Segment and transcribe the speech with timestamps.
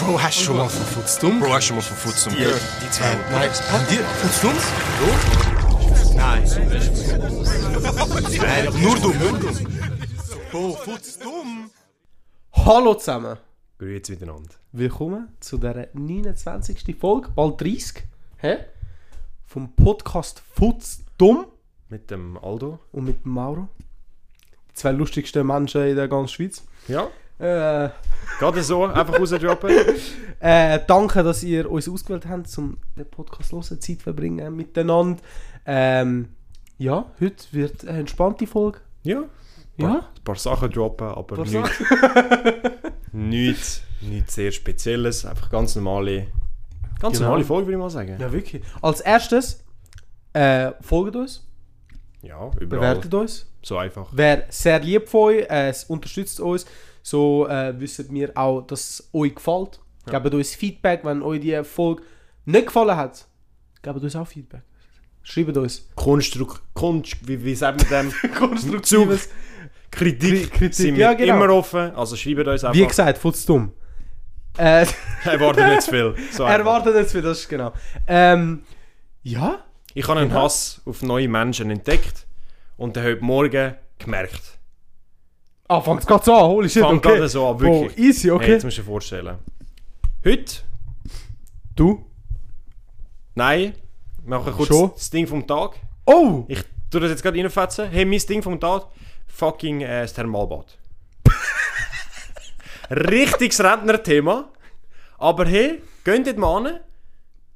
[0.00, 1.40] Bro, hast du schon mal von Futzdumm?
[1.40, 2.60] Bro, hast du schon mal von Futzum Die, gehört?
[2.82, 3.14] die zwei.
[3.30, 4.54] Nein, habt ihr Futzdumm?
[6.16, 6.44] Nein.
[8.40, 9.56] Nein, aber nur dumm, nur dumm.
[10.50, 11.70] Bro, Futzdumm?
[12.54, 13.36] Hallo zusammen,
[13.78, 14.50] Grüezi miteinander.
[14.72, 16.96] willkommen zu der 29.
[16.98, 18.04] Folge, bald 30,
[18.38, 18.58] hä?
[19.46, 21.46] vom Podcast Futz Dumm
[21.88, 22.78] Mit dem Aldo.
[22.92, 23.68] und mit dem Mauro.
[24.70, 26.62] Die zwei lustigsten Menschen in der ganzen Schweiz.
[26.86, 27.08] Ja.
[27.38, 27.88] Äh,
[28.38, 29.70] Gerade so, einfach rausdroppen.
[30.40, 35.20] äh, danke, dass ihr uns ausgewählt habt, um den Podcast hören, Zeit verbringen miteinander.
[35.66, 36.28] Ähm,
[36.78, 38.80] ja, heute wird eine entspannte Folge.
[39.02, 39.22] Ja.
[39.76, 40.08] Ja?
[40.16, 41.80] Ein paar Sachen droppen, aber nichts,
[43.12, 45.24] nichts, nichts sehr Spezielles.
[45.24, 46.26] Einfach ganz normale,
[47.00, 47.28] ganz Genau.
[47.30, 48.16] normale Folge, würde ich mal sagen.
[48.18, 48.62] Ja, wirklich.
[48.82, 49.64] Als erstes,
[50.32, 51.46] äh, folgt uns,
[52.22, 52.66] Ja, überall.
[52.66, 53.46] bewertet uns.
[53.62, 54.08] So einfach.
[54.16, 56.66] Wäre sehr lieb von euch, äh, es unterstützt uns.
[57.08, 59.80] So äh, wissen wir auch, dass es euch gefällt.
[60.10, 62.02] Gebt uns Feedback, wenn euch die Folge
[62.44, 63.26] nicht gefallen hat.
[63.80, 64.60] Gebt uns auch Feedback.
[65.22, 65.88] Schreibt uns.
[65.94, 68.32] Konstruk Konst wie, wie sagt man dem?
[68.38, 69.30] Konstruktives.
[69.90, 71.36] Kritik, Kritik, sind wir ja, genau.
[71.36, 71.94] immer offen.
[71.94, 72.78] Also schreibt uns einfach.
[72.78, 73.72] Wie gesagt, futz dumm.
[74.58, 74.86] Äh,
[75.24, 76.14] Erwartet nicht zu viel.
[76.32, 77.72] So erwartet jetzt wieder, das ist genau.
[78.08, 78.64] Ähm,
[79.22, 79.64] ja?
[79.94, 80.42] Ich habe einen Genau.
[80.42, 82.26] Hass auf neue Menschen entdeckt
[82.76, 84.57] und den heute Morgen gemerkt.
[85.70, 87.08] Ah, fängt gerade so an, holy shit, Fang okay.
[87.16, 87.98] gerade so an, Oh, wirklich.
[87.98, 88.52] easy, Hey, okay.
[88.52, 89.38] jetzt musst du dir vorstellen.
[90.24, 90.62] Heute,
[91.76, 92.06] du?
[93.34, 93.74] nein,
[94.24, 94.92] wir machen kurz Schon?
[94.94, 95.72] das Ding vom Tag.
[96.06, 96.44] Oh!
[96.48, 97.90] Ich tue das jetzt gerade reinfetzen.
[97.90, 98.86] Hey, mein Ding vom Tag,
[99.26, 100.78] fucking äh, das Thermalbad.
[102.90, 104.48] Richtiges Rentner-Thema.
[105.18, 106.80] Aber hey, geht dort mal hin.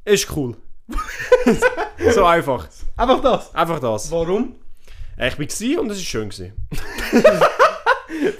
[0.05, 0.57] Ist cool.
[2.15, 2.69] so einfach.
[2.97, 3.55] Einfach das.
[3.55, 4.11] Einfach das.
[4.11, 4.57] Warum?
[5.17, 6.31] Äh, Ich war und es war schön.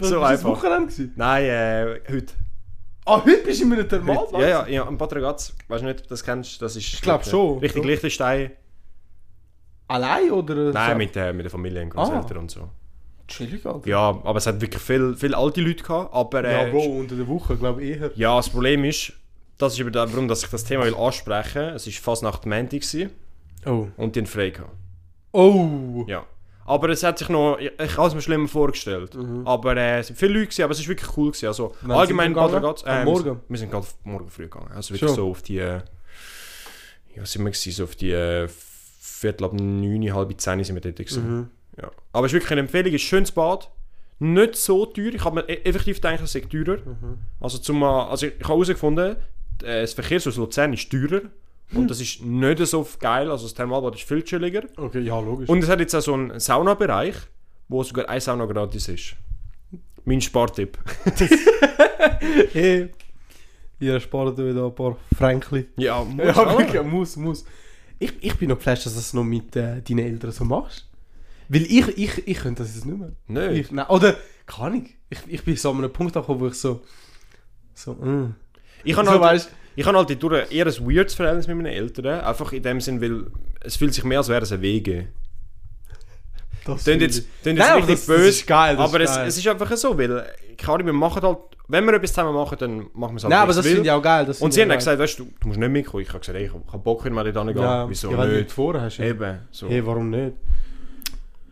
[0.01, 0.51] So war das einfach.
[0.51, 1.13] Wochenende gewesen?
[1.17, 2.33] Nein, äh, heute.
[3.05, 4.41] Ah, heute bist du in einem Thermalbad?
[4.41, 5.55] ja, ja, ja, am Patragaz.
[5.69, 6.63] Weißt du nicht, ob du das kennst?
[6.63, 7.59] Das ist, ich glaub schon.
[7.59, 7.89] Richtig So.
[7.89, 8.51] Liechtenstein.
[9.89, 10.73] Allein oder?
[10.73, 10.99] Nein, so?
[10.99, 12.69] mit, äh, mit der Familie und Großeltern und so.
[13.29, 13.89] Chillig, Alter.
[13.89, 16.15] Ja, aber es hat wirklich viele viel alte Leute gehabt.
[16.15, 18.11] Aber Ja, äh, Bro, unter der Woche, glaube ich eher.
[18.15, 19.13] ja, das Problem ist,
[19.59, 21.75] das ist der Grund, dass ich das Thema will ansprechen will.
[21.75, 22.83] Es war fast nach dem Montag
[23.67, 23.89] Oh.
[23.97, 24.73] und die haben frei gehabt.
[25.33, 26.05] Oh!
[26.09, 26.25] Ja.
[26.75, 29.17] Aber es hat sich noch, ich, ich habe es mir schlimmer vorgestellt.
[29.45, 31.47] Aber äh, es sind viele Leute gewesen, aber es war wirklich cool gewesen.
[31.47, 32.35] Also Wann allgemein?
[32.35, 32.85] Patragaz.
[32.85, 33.25] Am wir Morgen?
[33.25, 34.71] sind- Wir sind gerade morgen früh gegangen.
[34.75, 35.81] Also wirklich so auf die, äh,
[37.17, 40.81] ja, sind wir gewesen, so auf die äh, Viertel ab neun, halb zehn sind wir
[40.83, 41.37] dort gewesen.
[41.39, 41.49] Mhm.
[41.81, 41.91] Ja.
[42.13, 43.71] Aber es ist wirklich eine Empfehlung, ein schönes Bad.
[44.19, 45.13] Nicht so teuer.
[45.15, 46.79] Ich habe mir e- effektiv gedacht, es sei teurer.
[46.79, 47.19] Mhm.
[47.41, 49.17] Also, zum, also ich, ich habe herausgefunden,
[49.63, 51.23] äh, das Verkehrshaus Luzern ist teurer.
[51.75, 53.31] Und das ist nicht so geil.
[53.31, 54.63] Also das Thermalbad ist viel chilliger.
[54.77, 55.49] Okay, ja, logisch.
[55.49, 57.15] Und es hat jetzt auch so einen Saunabereich,
[57.69, 59.17] wo sogar eine Sauna gratis ist.
[60.05, 60.79] Mein Spartipp.
[62.53, 62.91] hey,
[63.79, 65.69] ihr spart wieder ein paar Fränkli.
[65.77, 67.45] Ja, muss Ja, wirklich, muss, muss.
[67.99, 70.89] Ich, ich bin noch geflasht, dass du das noch mit äh, deinen Eltern so machst.
[71.49, 73.13] Weil ich, ich, ich könnte das jetzt nicht mehr.
[73.29, 73.55] Nein.
[73.55, 74.17] Ich, nein, oder,
[74.47, 74.97] kann ich.
[75.09, 75.19] ich.
[75.29, 76.83] Ich bin so an einem Punkt angekommen, wo ich so,
[77.75, 78.35] so, mm.
[78.85, 81.67] Ich habe so, halt, weißt, ich habe halt durch eher ein weirdes Verhältnis mit meinen
[81.73, 82.21] Eltern.
[82.21, 83.27] Einfach in dem Sinn, weil
[83.61, 85.09] es fühlt sich mehr als wäre es ein Wege.
[86.65, 89.01] das Klingt jetzt, klingt Nein, jetzt aber richtig das- das böse, ist geil, das aber
[89.01, 90.25] es, es ist einfach so, weil
[90.57, 91.39] keine wir machen halt,
[91.69, 93.91] wenn wir etwas zusammen machen, dann machen wir es halt Nein, aber das finde ich
[93.91, 94.27] auch geil.
[94.27, 96.03] Das Und sie haben gesagt, weißt du, du musst nicht mitkommen.
[96.03, 97.63] Ich habe gesagt, ey, ich habe Bock, wenn wir dort hingehen.
[97.63, 98.39] ja, Wieso ja, du nicht?
[98.43, 98.99] nicht vorher hast.
[98.99, 99.07] Ja.
[99.07, 99.69] Eben, so.
[99.69, 100.37] Hey, warum nicht?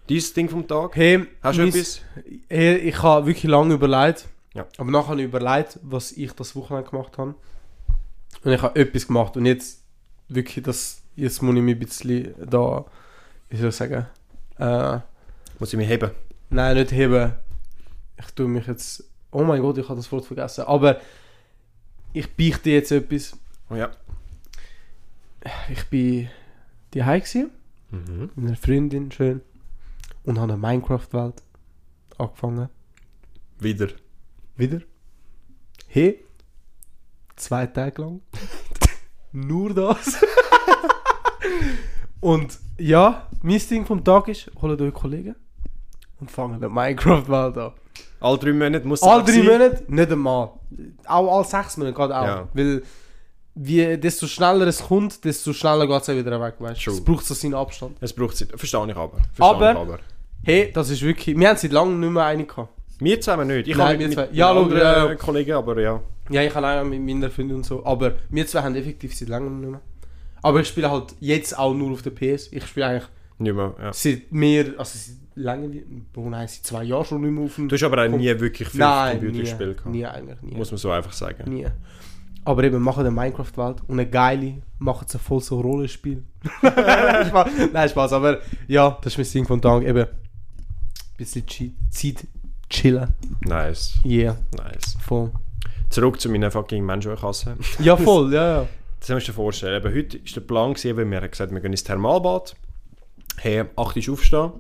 [0.08, 0.94] Dieses Ding vom Tag.
[0.96, 2.00] Hey, Hast du mein- etwas?
[2.48, 4.26] Hey, ich habe wirklich lange überlegt.
[4.54, 4.66] Ja.
[4.78, 7.34] Aber nachher habe ich überlegt, was ich das Wochenende gemacht habe.
[8.44, 9.36] Und ich habe etwas gemacht.
[9.36, 9.82] Und jetzt
[10.28, 12.84] wirklich, das, jetzt muss ich mich ein bisschen da,
[13.48, 14.06] wie soll ich sagen,
[14.58, 14.98] äh,
[15.58, 16.10] Muss ich mich heben?
[16.50, 17.34] nein, nicht heben.
[18.18, 20.64] Ich tue mich jetzt, oh mein Gott, ich habe das Wort vergessen.
[20.64, 21.00] Aber
[22.12, 23.36] ich beichte jetzt etwas.
[23.70, 23.90] Oh ja.
[25.70, 26.28] Ich bin
[26.92, 27.50] die gewesen,
[27.90, 28.30] Mhm.
[28.36, 29.40] mit einer Freundin, schön.
[30.24, 31.42] Und habe eine Minecraft-Welt
[32.18, 32.68] angefangen.
[33.58, 33.88] Wieder.
[34.56, 34.80] Wieder.
[35.88, 36.24] Hey.
[37.40, 38.20] Zwei Tage lang.
[39.32, 40.20] Nur das.
[42.20, 45.34] und ja, mein Ding vom Tag ist, holt euch Kollegen
[46.20, 47.72] und fangen eine Minecraft-Welt an.
[48.20, 49.44] Alle drei Monate muss Alle es drei sein.
[49.46, 50.50] Monate, nicht einmal.
[51.06, 52.24] Auch alle sechs Monate geht auch.
[52.24, 52.48] Ja.
[52.52, 52.82] Weil
[53.54, 56.54] wie, desto schneller es kommt, desto schneller geht es auch wieder weg.
[56.58, 56.82] Weißt?
[56.84, 56.94] True.
[56.94, 57.96] Es braucht so seinen Abstand.
[58.00, 58.48] Es braucht Zeit.
[58.54, 59.18] Verstehe ich aber.
[59.32, 59.98] Verstehe Aber- ich aber.
[60.42, 61.38] Hey, das ist wirklich.
[61.38, 62.70] Wir haben seit langem nicht mehr eine gehabt.
[62.98, 63.68] Wir zusammen nicht.
[63.68, 64.26] Ich Nein, habe mit, zwei.
[64.26, 65.14] mit Ja, anderen ja.
[65.16, 66.00] Kollegen, aber ja.
[66.30, 67.84] Ja, ich auch mit meiner Freundin und so.
[67.84, 69.80] Aber wir zwei haben effektiv seit langem nicht mehr.
[70.42, 72.48] Aber ich spiele halt jetzt auch nur auf der PS.
[72.52, 73.92] Ich spiele eigentlich Nicht mehr, ja.
[73.92, 75.68] seit mehr, also seit länger,
[76.16, 77.68] oh nein, seit zwei Jahren schon nicht mehr auf dem...
[77.68, 79.76] Du hast aber auch nie wirklich viel nein, Computer nie, gespielt.
[79.78, 79.90] gehabt.
[79.94, 80.54] nie eigentlich, nie.
[80.56, 81.50] Muss man so einfach sagen.
[81.52, 81.66] nie.
[82.44, 86.22] Aber eben, machen eine Minecraft-Welt und eine geile, machen sie voll so Rollenspiel.
[86.62, 89.82] Nein, Spaß, aber ja, das ist mein Ding vom Tag.
[89.84, 90.06] Eben,
[91.18, 92.26] bisschen chi- Zeit
[92.70, 93.12] chillen.
[93.42, 94.96] Nice, Yeah, nice.
[95.00, 95.32] voll.
[95.90, 97.56] Zurück zu meiner fucking Menschenkasse.
[97.80, 98.66] Ja, voll, ja, ja.
[99.00, 99.82] Das musst du dir vorstellen.
[99.84, 102.54] Eben, heute war der Plan, gewesen, weil wir haben gesagt wir gehen ins Thermalbad.
[103.38, 104.52] Hey, 8 Uhr aufstehen.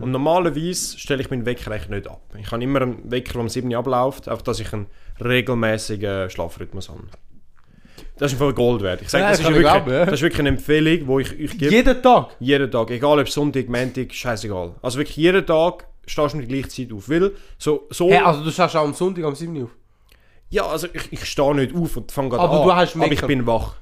[0.00, 2.20] Und normalerweise stelle ich meinen Wecker eigentlich nicht ab.
[2.38, 4.86] Ich habe immer einen Wecker, der um 7 Uhr abläuft, einfach dass ich einen
[5.20, 7.04] regelmäßigen Schlafrhythmus habe.
[8.18, 9.00] Das ist voll Gold wert.
[9.02, 10.04] Ich sage, Ja, das, ich ist wirklich, glauben, ja.
[10.04, 11.72] das ist wirklich eine Empfehlung, die ich euch gebe.
[11.72, 12.36] Jeden Tag.
[12.40, 14.74] Jeden Tag, egal ob Sonntag, Montag, scheißegal.
[14.82, 17.08] Also wirklich jeden Tag stehst du mit der gleichen Zeit auf.
[17.08, 19.70] Weil so, so Hey, also du schaust auch am Sonntag am 7 Uhr auf.
[20.50, 22.66] Ja, also ich, ich stehe nicht auf und fange gerade Aber an.
[22.66, 23.74] du hast aber ich bin wach.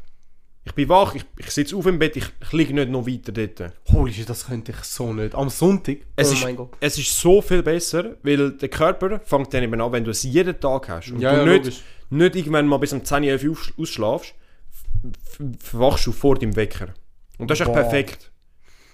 [0.64, 3.30] Ich bin wach, ich, ich sitze auf im Bett, ich, ich liege nicht noch weiter
[3.30, 3.72] dort.
[3.92, 5.32] Holy shit, das könnte ich so nicht.
[5.36, 5.98] Am Sonntag?
[6.16, 9.92] Es, oh ist, es ist so viel besser, weil der Körper fängt dann eben an,
[9.92, 11.82] wenn du es jeden Tag hast und Ja, du ja, nicht, logisch.
[12.10, 14.34] nicht irgendwann mal bis um 10, 11 Uhr aus- ausschlafst,
[15.04, 16.88] f- verwachst du vor deinem Wecker.
[17.38, 17.82] Und das ist echt Boah.
[17.82, 18.32] perfekt.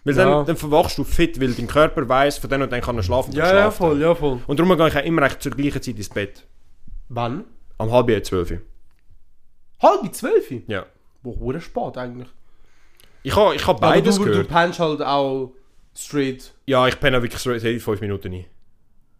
[0.04, 0.24] Weil Ja.
[0.24, 3.02] dann, dann verwachst du fit, weil dein Körper weiß, von dann und dann kann er
[3.02, 3.32] schlafen.
[3.32, 4.40] Ja, ja, schlaft voll, ja, voll.
[4.46, 6.46] Und darum gehe ich auch immer eigentlich zur gleichen Zeit ins Bett.
[7.08, 7.44] Wann?
[7.82, 8.52] Am halb zwölf.
[9.81, 10.52] Halb zwölf?
[10.69, 10.87] Ja.
[11.23, 12.29] Boah, hure spät eigentlich.
[13.25, 14.49] Ich habe ich ha Aber beides du, du gehört.
[14.49, 15.52] pennst halt auch
[15.93, 16.52] straight.
[16.67, 18.44] Ja, ich penne wirklich so in 5 Minuten ein.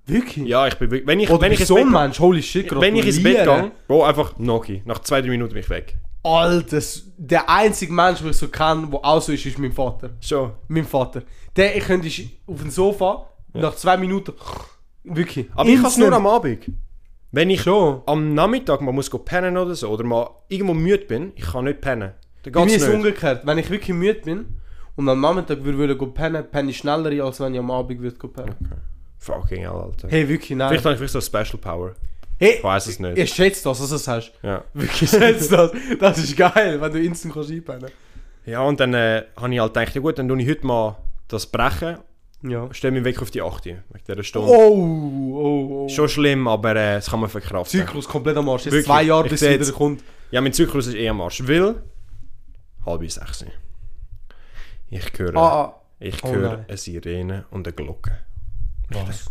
[0.07, 0.47] Wirklich?
[0.47, 1.07] Ja, ich bin wirklich...
[1.09, 3.73] Wenn ich, Oder wenn ich so ein Mensch, holy shit, Wenn ich ins Bett gehe,
[3.89, 4.83] Bro, einfach Noki.
[4.85, 5.97] Nach zwei, drei Minuten bin ich weg.
[6.23, 6.81] Alter,
[7.17, 10.11] der einzige Mensch, den ich so kenne, der auch so ist, ist mein Vater.
[10.21, 10.53] Schon.
[10.69, 11.23] Mein Vater.
[11.57, 12.09] Der, ich könnte
[12.47, 14.33] auf dem Sofa, nach zwei Minuten,
[15.03, 15.49] wirklich.
[15.55, 16.65] Aber ich kann es nur am Abend.
[17.33, 18.03] Wenn ich Schon.
[18.07, 21.81] am Nachmittag mal muss pennen oder so, oder mal irgendwo müde bin, ich kann nicht
[21.81, 22.13] pennen.
[22.43, 22.97] Dann Bei mir geht's ist es nicht.
[22.97, 23.47] umgekehrt.
[23.47, 24.47] Wenn ich wirklich müde bin
[24.97, 28.01] und am Nachmittag würde wollen go pennen, penne ich schneller, als wenn ich am Abend
[28.01, 28.55] würde go pennen.
[29.19, 30.09] Fucking hell, Alter.
[30.09, 30.69] Hey, wirklich, nein.
[30.69, 31.95] Vielleicht habe ich vielleicht so eine Special Power.
[32.39, 33.17] hey, Ich weiß es nicht.
[33.17, 34.33] Ich schätze das, dass du das hast.
[34.43, 34.65] Ja.
[34.75, 35.73] Wirklich, ich schätze das.
[36.01, 37.91] Das ist geil, wenn du instant kannst einpennen.
[38.45, 40.97] Ja, und dann äh, habe ich halt gedacht, ja gut, dann tue ich heute mal
[41.29, 41.99] das brechen,
[42.43, 42.73] Ja.
[42.75, 44.51] stelle mich weg auf die 8 Uhr, wegen dieser Stunde.
[44.51, 45.89] Oh, oh, oh.
[45.89, 47.81] Schon schlimm, aber äh, das kann man verkraften.
[47.81, 48.67] Zyklus komplett am Arsch.
[48.67, 50.03] Jetzt zwei Jahre, bis es wieder kommt.
[50.31, 51.83] Ja, mein Zyklus ist eh am Arsch, weil
[52.85, 53.45] halb sechs.
[54.91, 56.65] Ich höre, Ah, ich oh höre nein.
[56.69, 58.19] eine Sirene und eine Glocke.
[58.91, 59.27] was?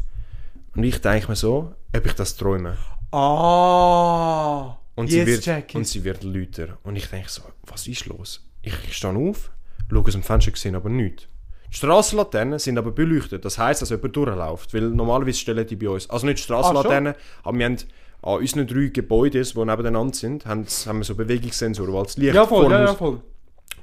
[0.75, 2.77] Und ich denke mir so, ob ich das träume.
[3.11, 5.89] Ah, Und sie, jetzt wird, und ich.
[5.89, 6.77] sie wird lauter.
[6.83, 8.47] Und ich denke so, was ist los?
[8.61, 9.51] Ich, ich stehe auf,
[9.89, 11.27] schaue aus dem Fenster, sehe aber nichts.
[11.71, 13.45] Die Strassenlaternen sind aber beleuchtet.
[13.45, 14.73] Das heisst, dass jemand durchläuft.
[14.73, 17.77] Weil normalerweise stellen die bei uns, also nicht Strassenlaternen, aber wir haben
[18.21, 22.35] an unseren drei Gebäuden, die nebeneinander sind, haben, haben wir so Bewegungssensoren, weil das Licht
[22.35, 23.21] Ja, voll, ja, ja, voll.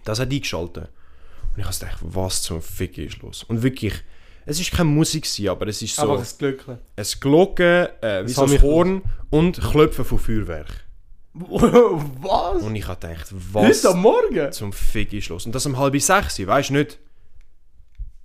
[0.05, 0.89] Das hat eingeschaltet.
[1.55, 3.43] Und ich habe gedacht, was zum Fick ist los?
[3.45, 3.95] Und wirklich,
[4.47, 6.79] es ist keine Musik, aber es ist so Aber das Glückle.
[6.97, 10.85] ein Glocken, äh, wie so ein Horn und Klopfen von Feuerwerk.
[11.35, 12.63] was?
[12.63, 14.53] Und ich habe gedacht, was Heute am Morgen?
[14.53, 15.47] zum Fick ist los?
[15.47, 16.99] Und das um halb sechs, weißt du nicht?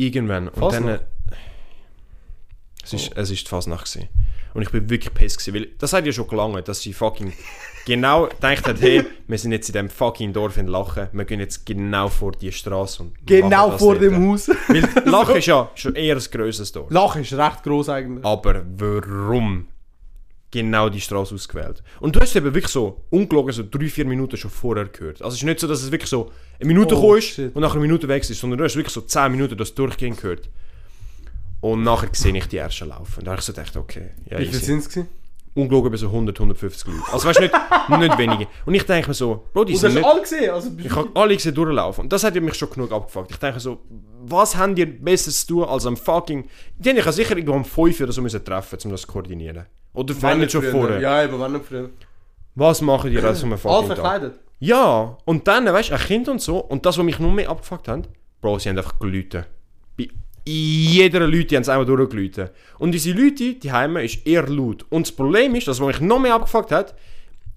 [0.05, 0.47] Irgendwann.
[0.49, 0.83] Und Fasnacht?
[0.83, 0.89] dann.
[0.95, 0.99] Äh,
[2.83, 4.09] es ist, es ist die Fasnacht gewesen.
[4.53, 7.33] Und ich bin wirklich piss gewesen, weil das hat ja schon gelangt, dass sie fucking
[7.85, 11.39] genau gedacht hat, hey, wir sind jetzt in dem fucking Dorf in Lachen, wir gehen
[11.39, 14.03] jetzt genau vor die Straße und Genau vor dort.
[14.03, 14.49] dem Haus.
[14.67, 16.91] Weil Lachen ist ja schon eher ein grösseres Dorf.
[16.91, 18.23] Lachen ist recht gross eigentlich.
[18.25, 19.67] Aber warum
[20.53, 21.83] genau die Straße ausgewählt?
[21.99, 25.21] Und du hast es eben wirklich so ungelogen so drei, vier Minuten schon vorher gehört.
[25.21, 27.71] Also es ist nicht so, dass es wirklich so eine Minute Oh, ist und nach
[27.73, 30.47] einer Minute weg ist, sondern du hast wirklich so zehn Minuten das durchgehend gehört.
[31.59, 33.19] Und nachher sehe ich die ersten laufen.
[33.19, 34.65] Und da habe ich so gedacht, okay, ja, Wie viel easy.
[34.65, 35.07] sind es gewesen?
[35.55, 37.13] Ungelogen bei so 100, 150 Leute.
[37.13, 38.47] Also weißt du, nicht, nicht wenige.
[38.65, 40.05] Und ich denke mir so, Bro, die Und sind hast nicht...
[40.05, 40.49] alle gesehen?
[40.51, 42.03] Also, Ich habe alle gesehen durchlaufen.
[42.05, 43.29] Und das hat mich schon genug abgefuckt.
[43.31, 43.79] Ich denke so,
[44.25, 46.47] was haben die Besseres zu tun als am fucking...
[46.77, 49.65] Die haben ja sicher irgendwo um 5 oder so müssen treffen, um das zu koordinieren.
[49.93, 50.99] Oder wenn nicht schon vorher.
[50.99, 51.89] Ja, eben, wenn nicht früher.
[52.55, 53.97] Was machen die als um einen Alle fucking Tag?
[53.97, 54.39] verkleidet.
[54.59, 56.57] Ja, und dann, weißt du, ein Kind und so.
[56.57, 58.09] Und das, was mich nur mehr abgefuckt hat,
[58.41, 59.37] Bro, sie haben einfach gelüht.
[60.45, 62.37] Jeder Leute die haben es einmal durchgelüht.
[62.79, 64.85] Und diese Leute, die Heime, ist eher laut.
[64.89, 66.95] Und das Problem ist, das, was mich noch mehr abgefuckt hat,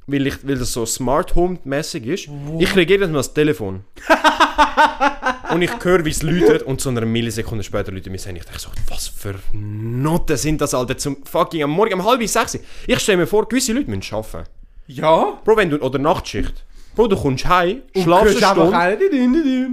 [0.07, 2.29] weil, ich, weil das so Smart Home-mäßig ist,
[2.59, 3.85] ich kriege jedes Mal das Telefon.
[5.51, 8.37] und ich höre, wie es läutet und so eine Millisekunde später läutet mir sein.
[8.37, 12.27] Ich denke so, was für Noten sind das, Alter, zum fucking am Morgen um halb
[12.29, 12.59] sechs.
[12.87, 14.49] Ich stelle mir vor, gewisse Leute müssen arbeiten.
[14.87, 15.39] Ja?
[15.45, 16.65] Bro, wenn du, oder Nachtschicht.
[16.95, 19.69] Bro, du kommst heim, schlafst eine Stunde.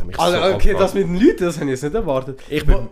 [0.00, 0.80] Hat mich so Also, okay, abgefuckt.
[0.80, 2.40] das mit den Leuten, das habe ich jetzt nicht erwartet.
[2.48, 2.88] Ich bin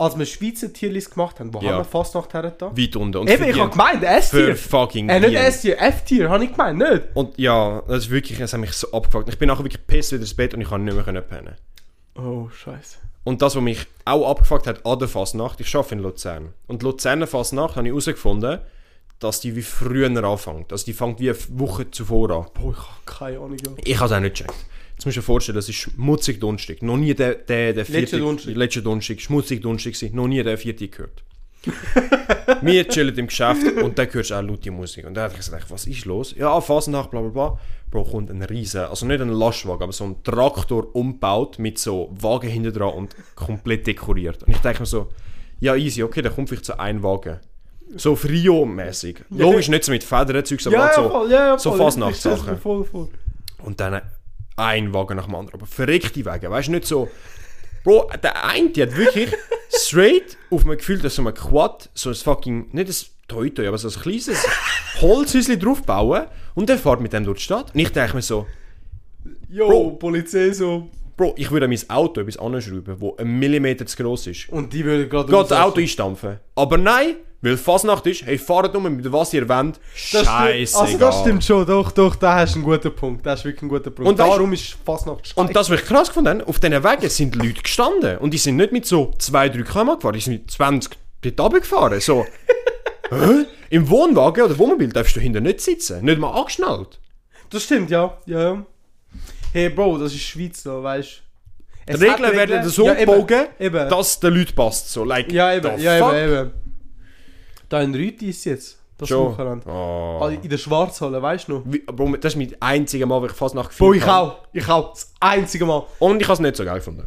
[0.00, 1.70] Als wir Schweizer Tierlis gemacht haben, wo Ja.
[1.72, 2.66] haben wir fast noch her da?
[2.76, 3.16] weit unten.
[3.16, 4.54] Und Eben, ich habe gemeint, S-Tier.
[4.56, 5.34] fucking Äh, nicht.
[5.34, 7.02] S-Tier, F-Tier, habe ich gemeint, nicht?
[7.14, 9.28] Und ja, das ist wirklich, das hat mich so abgefuckt.
[9.28, 11.56] Ich bin nachher wirklich piss wieder ins Bett und ich kann nicht mehr können pennen.
[12.16, 12.98] Oh, scheiße.
[13.24, 16.54] Und das, was mich auch abgefuckt hat an der Fasnacht, ich arbeite in Luzern.
[16.68, 18.60] Und Luzerner Fasnacht habe ich herausgefunden,
[19.18, 20.70] dass die wie früher anfängt.
[20.70, 22.46] Also die fängt wie eine Woche zuvor an.
[22.54, 23.56] Boah, ich habe keine Ahnung.
[23.66, 23.72] Ja.
[23.84, 24.54] Ich habe es auch nicht gecheckt.
[24.98, 26.82] Jetzt musst du dir vorstellen, das ist schmutzig Donnerstag.
[26.82, 28.00] Noch nie der, der, der vierte...
[28.00, 28.56] Letzte Donnerstag.
[28.56, 30.16] Letzte Donnerstag, schmutzig Donnerstag gewesen.
[30.16, 31.22] Noch nie der vierte gehört.
[32.62, 35.06] Wir chillen im Geschäft und dann hörst du auch laute Musik.
[35.06, 36.34] Und dann habe ich gesagt, was ist los?
[36.36, 37.58] Ja, Phasennacht, bla bla bla.
[37.92, 42.12] Bro, kommt ein riesen, also nicht ein Lastwagen, aber so ein Traktor umgebaut mit so
[42.20, 44.42] Wagen hinten dran und komplett dekoriert.
[44.42, 45.10] Und ich denke mir so,
[45.60, 47.38] ja easy, okay, da kommt vielleicht so ein Wagen.
[47.94, 49.20] So Frio-mäßig.
[49.30, 53.08] Logisch nicht so mit Federn, Zeugs, aber halt so, voll, ja, ja, so voll.
[53.62, 54.02] und dann
[54.58, 55.60] ein Wagen nach dem anderen.
[55.60, 57.08] Aber verreckte Wagen, weißt du, nicht so.
[57.84, 59.32] Bro, der eine, der hat wirklich
[59.70, 63.78] straight auf einem Gefühl, dass so ein Quad, so ein fucking, nicht ein Toyota, aber
[63.78, 64.44] so ein kleines
[65.00, 67.74] Holzhäuschen draufbauen und der fährt mit dem durch die Stadt.
[67.74, 68.46] Und ich denke mir so,
[69.48, 69.90] Jo, Bro.
[69.92, 70.90] Polizei so.
[71.16, 74.48] Bro, ich würde mein Auto etwas anschrauben, das ein Millimeter zu gross ist.
[74.50, 75.32] Und die würden gerade.
[75.32, 76.38] Geht das Auto einstampfen.
[76.54, 79.78] Aber nein, weil Fasnacht ist, hey, fahrt um mit was ihr wollt.
[80.12, 80.78] Das Scheiße.
[80.78, 83.24] Also das stimmt schon, doch, doch, da hast du einen guten Punkt.
[83.24, 84.08] Das ist wirklich ein guter Punkt.
[84.08, 85.40] Und darum ist fast noch scheiße.
[85.40, 88.18] Und das, was ich krass gefunden habe, auf diesen Wegen sind Leute gestanden.
[88.18, 92.00] Und die sind nicht mit so 2-3 km gefahren, die sind mit 20 dort runtergefahren.
[92.00, 92.26] So,
[93.10, 93.46] hä?
[93.70, 96.04] Im Wohnwagen oder Wohnmobil darfst du hinten nicht sitzen.
[96.04, 96.98] Nicht mal angeschnallt.
[97.50, 98.18] Das stimmt, ja.
[98.26, 98.40] ja.
[98.40, 98.66] ja.
[99.52, 101.22] Hey Bro, das ist Schweiz da, weißt
[101.86, 101.92] du.
[101.96, 103.88] Die Regeln werden so ja, eben, gebogen, eben.
[103.88, 104.90] dass es den Leuten passt.
[104.90, 106.12] So, like, Ja, eben, the ja, fuck?
[106.14, 106.67] eben, eben.
[107.68, 108.78] Da in Rüti ist jetzt.
[108.96, 109.26] Das Schon.
[109.32, 109.64] Wochenende.
[109.68, 110.18] Oh.
[110.20, 111.62] Also in der Schwarzhalle, weißt du noch?
[111.66, 114.38] Wie- Bro, das ist mein einziges Mal, wo ich fast nach Bro, ich auch.
[114.52, 114.90] Ich auch.
[114.92, 115.86] Das einzige Mal.
[116.00, 117.04] Und ich habe es nicht so geil gefunden.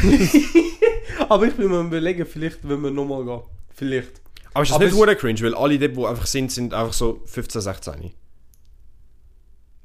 [1.28, 3.40] Aber ich bin mir überlegen, vielleicht, wenn wir nochmal gehen.
[3.74, 4.20] Vielleicht.
[4.52, 6.92] Aber ist das Aber nicht hure cringe, weil alle dort, die einfach sind, sind einfach
[6.92, 8.12] so 15, 16.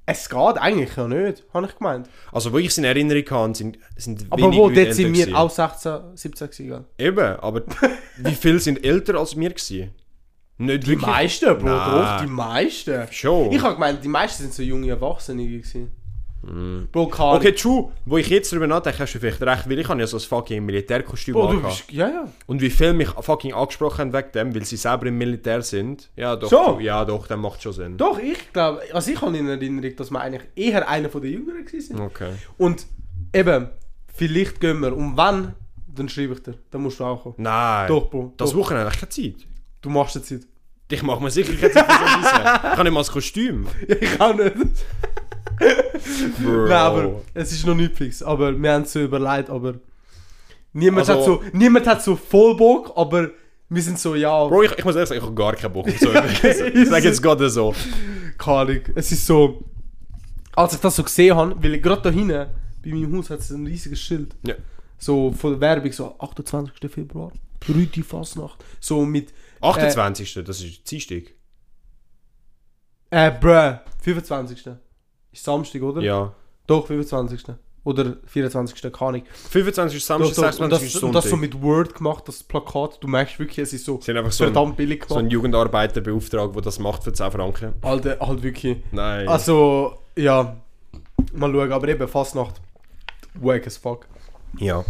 [0.06, 2.10] Es geht eigentlich ja nicht, habe ich gemeint.
[2.32, 5.26] Also, wo ich es in Erinnerung habe, sind, sind Aber wenig wo, dort sind wir
[5.28, 5.36] gewesen.
[5.36, 6.86] auch 16, 17 gewesen.
[6.98, 7.62] Eben, aber
[8.18, 9.92] wie viele sind älter als wir gewesen?
[10.58, 11.08] Nicht Die wirklich.
[11.08, 11.92] meisten, Bro, Nein.
[11.92, 13.08] doch, die meisten.
[13.12, 13.52] Schon.
[13.52, 15.92] Ich habe gemeint, die meisten sind so junge Erwachsene gewesen.
[16.92, 17.38] Bro, Karl.
[17.38, 17.90] Okay, true.
[18.06, 20.20] Wo ich jetzt darüber nachdenke, hast du vielleicht recht, weil ich habe ja so ein
[20.20, 22.26] fucking Militärkostüm Bro, du bist, ja, ja.
[22.48, 26.10] Und wie viele mich fucking angesprochen haben wegen dem, weil sie selber im Militär sind.
[26.18, 26.50] Ja, doch.
[26.50, 26.80] So?
[26.82, 27.98] Ja, doch, das macht schon Sinn.
[27.98, 31.32] Doch, ich glaube, also ich habe in Erinnerung, dass wir eigentlich eher einer von den
[31.32, 31.98] Jüngeren sind.
[31.98, 32.34] Okay.
[32.58, 32.88] Und
[33.34, 33.70] eben,
[34.14, 34.94] vielleicht gehen wir.
[34.96, 35.56] Und wann,
[35.96, 36.56] dann schreibe ich dir.
[36.72, 37.36] Dann musst du auch kommen.
[37.38, 37.88] Nein.
[37.88, 38.34] Doch, Bro.
[38.36, 38.58] Das doch.
[38.58, 39.48] Wochenende habe ich keine Zeit.
[39.84, 40.42] Du machst jetzt Zeit.
[40.90, 42.28] Ich mache mir sicher keine Zeit für so.
[42.28, 43.68] Ich habe nicht mal das Kostüm.
[43.88, 44.56] Ja, ich auch nicht.
[46.44, 46.66] Bro.
[46.68, 48.22] Nein, aber es ist noch nicht fix.
[48.24, 49.76] Aber wir haben es so überlegt, aber
[50.74, 53.30] niemand, Also- hat so, niemand hat so voll Bock, aber
[53.70, 55.88] wir sind so, ja, Bro, ich, ich muss ehrlich sagen, ich habe gar keinen Bock
[55.88, 56.10] auf so.
[56.74, 57.74] Ich sage jetzt gerade so.
[58.38, 58.80] keine Ahnung.
[58.96, 59.64] Es ist so,
[60.56, 62.48] als ich das so gesehen habe, weil gerade da hinten,
[62.84, 64.36] bei meinem Haus hat es ein riesiges Schild.
[64.46, 64.56] Ja.
[64.98, 66.92] So von der Werbung, so 28.
[66.92, 68.64] Februar, Brüti Fasnacht.
[68.80, 69.34] So mit,
[69.64, 70.44] 28.
[70.46, 71.24] das ist Dienstag.
[73.10, 74.68] äh, bruh, 25.
[75.32, 76.02] Ist Samstag, oder?
[76.02, 76.34] Ja.
[76.68, 77.44] Doch, 25.
[77.86, 78.82] Oder 24.
[78.82, 79.24] keine Ahnung.
[79.50, 80.52] 25 ist Samstag, Doch, doch.
[80.52, 82.98] 26 Und das, ist und das so mit Word gemacht, das Plakat.
[83.02, 85.34] Du merkst wirklich, es ist so Sie einfach so ein, verdammt billig so einen gemacht.
[85.34, 87.74] Jugendarbeiter beauftragt, der das macht für 10 Franken.
[87.82, 88.78] Alter, halt wirklich.
[88.92, 89.28] Nein.
[89.28, 90.56] Also, ja.
[91.34, 92.62] Mal schauen, aber eben Fastnacht.
[93.36, 94.08] Wack as fuck.
[94.60, 94.84] ja.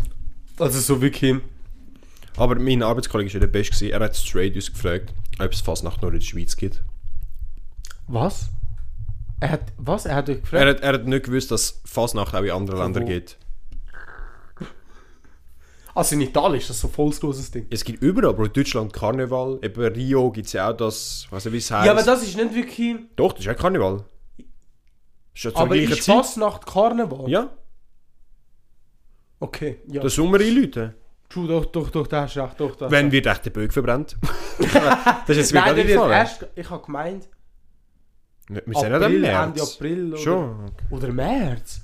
[0.59, 1.37] Also so wirklich.
[2.37, 3.91] Aber mein Arbeitskollege war ja der Beste.
[3.91, 6.81] Er hat straight uns gefragt, ob es Fasnacht nur in der Schweiz gibt.
[8.07, 8.49] Was?
[9.39, 9.61] Er hat.
[9.77, 10.05] Was?
[10.05, 10.63] Er hat dich gefragt?
[10.63, 13.07] Er hat, er hat nicht gewusst, dass Fasnacht auch in anderen Von Ländern wo?
[13.07, 13.37] gibt.
[15.95, 17.67] Also in Italien ist das so voll das grosses Ding.
[17.69, 18.47] Es gibt überall, Bro.
[18.47, 19.59] Deutschland Karneval.
[19.61, 21.85] Eben Rio gibt es ja auch das, weiß nicht wie es heißt.
[21.85, 22.95] Ja, aber das ist nicht wirklich.
[23.15, 24.03] Doch, das ist ja Karneval.
[25.35, 26.15] Ist ja zur aber gleichen ist Zeit.
[26.15, 27.29] Fastnacht Karneval?
[27.29, 27.49] Ja,
[29.39, 29.99] Okay, ja.
[30.01, 30.93] der Sommer einläuten.
[31.33, 33.73] True, doch, doch, doch, da hast du recht, doch, da Wenn wird echt der Böck
[33.73, 34.15] verbrennt.
[34.59, 36.45] das ist jetzt Nein, der wird erst.
[36.55, 37.27] Ich habe gemeint.
[38.49, 39.47] Wir sind ja dann April, im März.
[39.47, 40.71] Ende April oder, Schon.
[40.91, 41.81] oder März.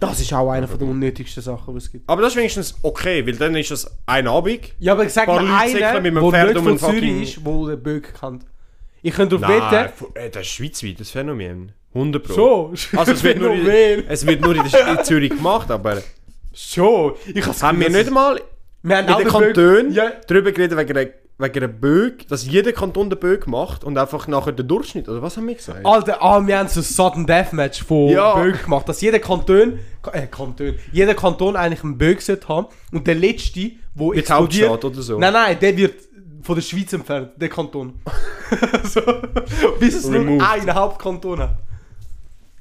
[0.00, 2.08] Das ist auch eine von der unnötigsten Sachen, die es gibt.
[2.08, 4.72] Aber das ist wenigstens okay, weil dann ist das ein Abend.
[4.80, 7.76] Ja, aber ich sag mal einem der nicht um von einen Zürich ist, wo der
[7.76, 8.46] Böck kennt.
[9.00, 9.92] Ich könnte auf Wetten...
[10.14, 11.70] äh, das ist schweizweit, das Phänomen.
[11.94, 12.74] 100 Pro.
[12.74, 12.98] Schon.
[12.98, 16.02] Also es wird, nur in, es wird nur in, Zürich gemacht, aber
[16.54, 17.14] Schon.
[17.32, 18.40] Ich haben wir nicht mal
[18.82, 23.10] Wir haben auch den Kantonen Ja, darüber geredet wegen einer, wegen einer dass jeder Kanton
[23.10, 25.84] den Böck macht und einfach nachher den Durchschnitt, oder was haben wir gesagt?
[25.84, 28.34] Alter, ah, wir haben so ein Sudden Deathmatch von Ja.
[28.34, 29.78] Böck gemacht, dass jeder Kanton,
[30.12, 34.84] äh, Kanton, jeder Kanton eigentlich einen Böck sollte haben und der letzte, wo Mit explodiert...
[34.84, 35.18] Oder so.
[35.18, 35.94] Nein, nein, der wird
[36.42, 38.00] von der Schweiz entfernt, der Kanton.
[38.84, 39.00] so,
[39.78, 40.42] bis es nur Removed.
[40.46, 41.56] einen Hauptkanton hat.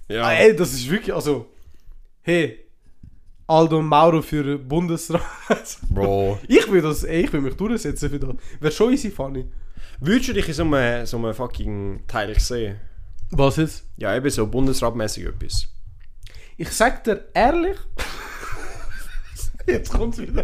[0.08, 0.24] ja.
[0.24, 1.48] Ah, ey, das ist wirklich, also,
[2.22, 2.61] hey,
[3.51, 5.22] Aldo Mauro für Bundesrat.
[5.89, 6.39] Bro.
[6.48, 8.36] ich will das, ey, ich will mich durchsetzen für das.
[8.62, 9.46] Wäre schon easy funny.
[10.00, 12.79] Würdest du dich in so einem, so einem fucking Teil sehen?
[13.31, 13.84] Was jetzt?
[13.98, 15.67] Ja, eben so bundesratmäßig etwas.
[16.55, 17.77] Ich sag dir ehrlich.
[19.67, 20.43] Jetzt kommt's wieder.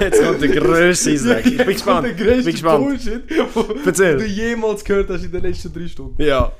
[0.00, 1.46] Jetzt kommt der grösste Snack.
[1.46, 2.06] Ich bin gespannt.
[2.06, 2.84] Der bin gespannt.
[2.84, 3.22] Bullshit,
[3.86, 4.16] Erzähl.
[4.16, 6.20] du jemals gehört hast in den letzten drei Stunden.
[6.20, 6.52] Ja.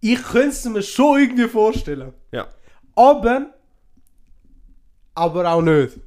[0.00, 2.12] Ich könnte es mir schon irgendwie vorstellen.
[2.32, 2.48] Ja.
[2.96, 3.55] Aber.
[5.16, 5.98] Aber auch nicht.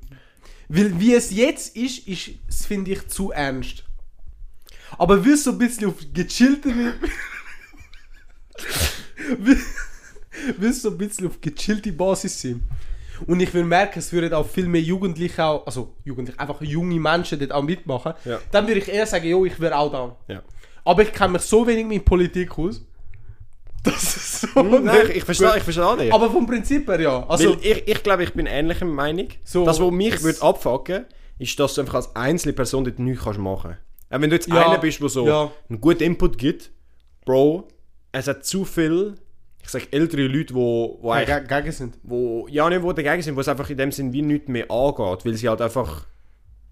[0.69, 3.83] Weil wie es jetzt ist, ist es, finde ich, zu ernst.
[4.97, 6.69] Aber wie es so ein bisschen auf gechillte.
[9.39, 9.57] wie,
[10.57, 12.61] wie es so ein bisschen auf gechillte Basis sind.
[13.25, 16.99] Und ich will merken, es würden auch viel mehr Jugendliche auch, also Jugendliche, einfach junge
[16.99, 18.13] Menschen dort auch mitmachen.
[18.23, 18.39] Ja.
[18.51, 20.15] Dann würde ich eher sagen, jo, ich wäre auch da.
[20.33, 20.43] Ja.
[20.85, 22.85] Aber ich kenne mich so wenig mit Politik aus.
[23.83, 24.47] Das ist so.
[24.61, 26.13] Hm, nein, ich, nicht ich verstehe, ich verstehe dich.
[26.13, 27.25] aber vom Prinzip her ja.
[27.27, 29.27] Also, Weil ich, ich glaube, ich bin ähnlicher Meinung.
[29.43, 31.05] So, das, was mich würde abfucken,
[31.37, 34.13] ist, dass du einfach als einzelne Person dort nichts kannst machen kannst.
[34.13, 35.51] Auch wenn du jetzt Ja, einer bist, der so ja.
[35.69, 36.71] einen guten Input gibt,
[37.25, 37.67] Bro,
[38.11, 39.15] es hat zu viel,
[39.61, 41.97] ich sag ältere Leute, wo, wo ja, eigentlich, ge- gegen sind.
[42.03, 44.69] wo, ja nicht wo dagegen sind, wo es einfach in dem Sinn wie nichts mehr
[44.69, 46.05] angeht, weil sie halt einfach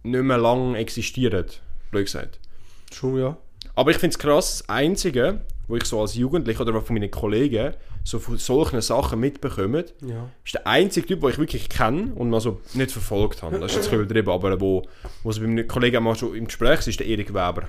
[0.03, 1.45] nicht mehr lang existieren,
[1.91, 2.39] blöd gesagt.
[2.91, 3.37] Schon, ja.
[3.75, 7.11] Aber ich finde es krass, das Einzige, wo ich so als Jugendlicher oder von meinen
[7.11, 10.29] Kollegen so von solchen Sachen mitbekomme, Ja.
[10.45, 13.59] ist der einzige Typ, den ich wirklich kenne und mal so nicht verfolgt habe.
[13.59, 14.83] Das ist jetzt übertrieben, aber wo,
[15.23, 17.67] wo so bei meinen Kollegen mal schon im Gespräch ist, ist der Erik Weber.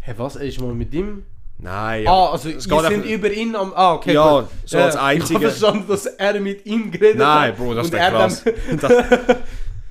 [0.00, 0.36] Hä, was?
[0.36, 1.22] Er ist mal mit ihm?
[1.58, 2.10] Nein, ja.
[2.12, 3.72] Ah, also, es wir geht sind einfach- über ihn am.
[3.74, 4.12] Ah, okay.
[4.12, 4.48] Ja, gut.
[4.66, 7.56] so als Äh, einziger- Ich habe verstanden, dass er mit ihm geredet Nein, hat.
[7.56, 8.44] Bro, das er krass.
[8.44, 8.92] dann- Das,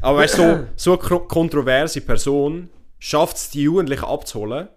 [0.01, 2.69] aber weißt du, so, so eine kontroverse Person
[3.00, 4.67] schafft es, die Jugendlichen abzuholen,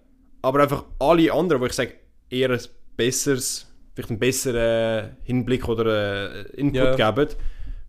[0.43, 1.93] aber einfach alle anderen, wo ich sage,
[2.31, 2.61] eher ein
[2.97, 7.11] besseres, vielleicht einen besseren Hinblick oder äh, Input Ja.
[7.13, 7.35] geben,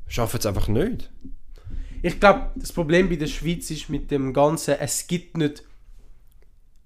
[0.08, 1.10] schaffen es einfach nicht.
[2.01, 5.63] Ich glaube, das Problem bei der Schweiz ist mit dem Ganzen, es gibt nicht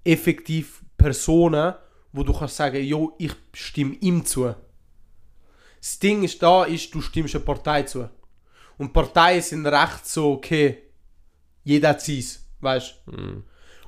[0.04, 1.74] effektiv Personen,
[2.12, 4.54] wo du kannst sagen, jo, ich stimme ihm zu.
[5.80, 8.08] Das Ding ist da, ist, du stimmst einer Partei zu.
[8.78, 10.78] Und Parteien sind recht so, okay,
[11.62, 13.42] jeder hat seins, weißt du?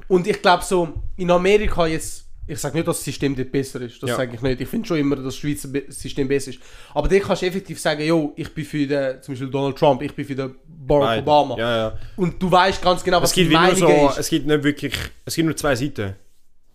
[0.09, 3.81] Und ich glaube so, in Amerika jetzt, ich sage nicht, dass das System dort besser
[3.81, 4.17] ist, das Ja.
[4.17, 4.61] sage ich nicht.
[4.61, 6.61] Ich finde schon immer, dass das Schweizer System besser ist.
[6.95, 10.01] Aber dort kannst du effektiv sagen, jo, ich bin für den, zum Beispiel Donald Trump,
[10.03, 11.23] ich bin für den Barack Beide.
[11.23, 11.59] Obama.
[11.59, 11.99] Ja, ja.
[12.17, 14.19] Und du weißt ganz genau, was Es gibt, die Meinung so, ist.
[14.19, 16.15] es gibt nicht wirklich, es gibt nur zwei Seiten.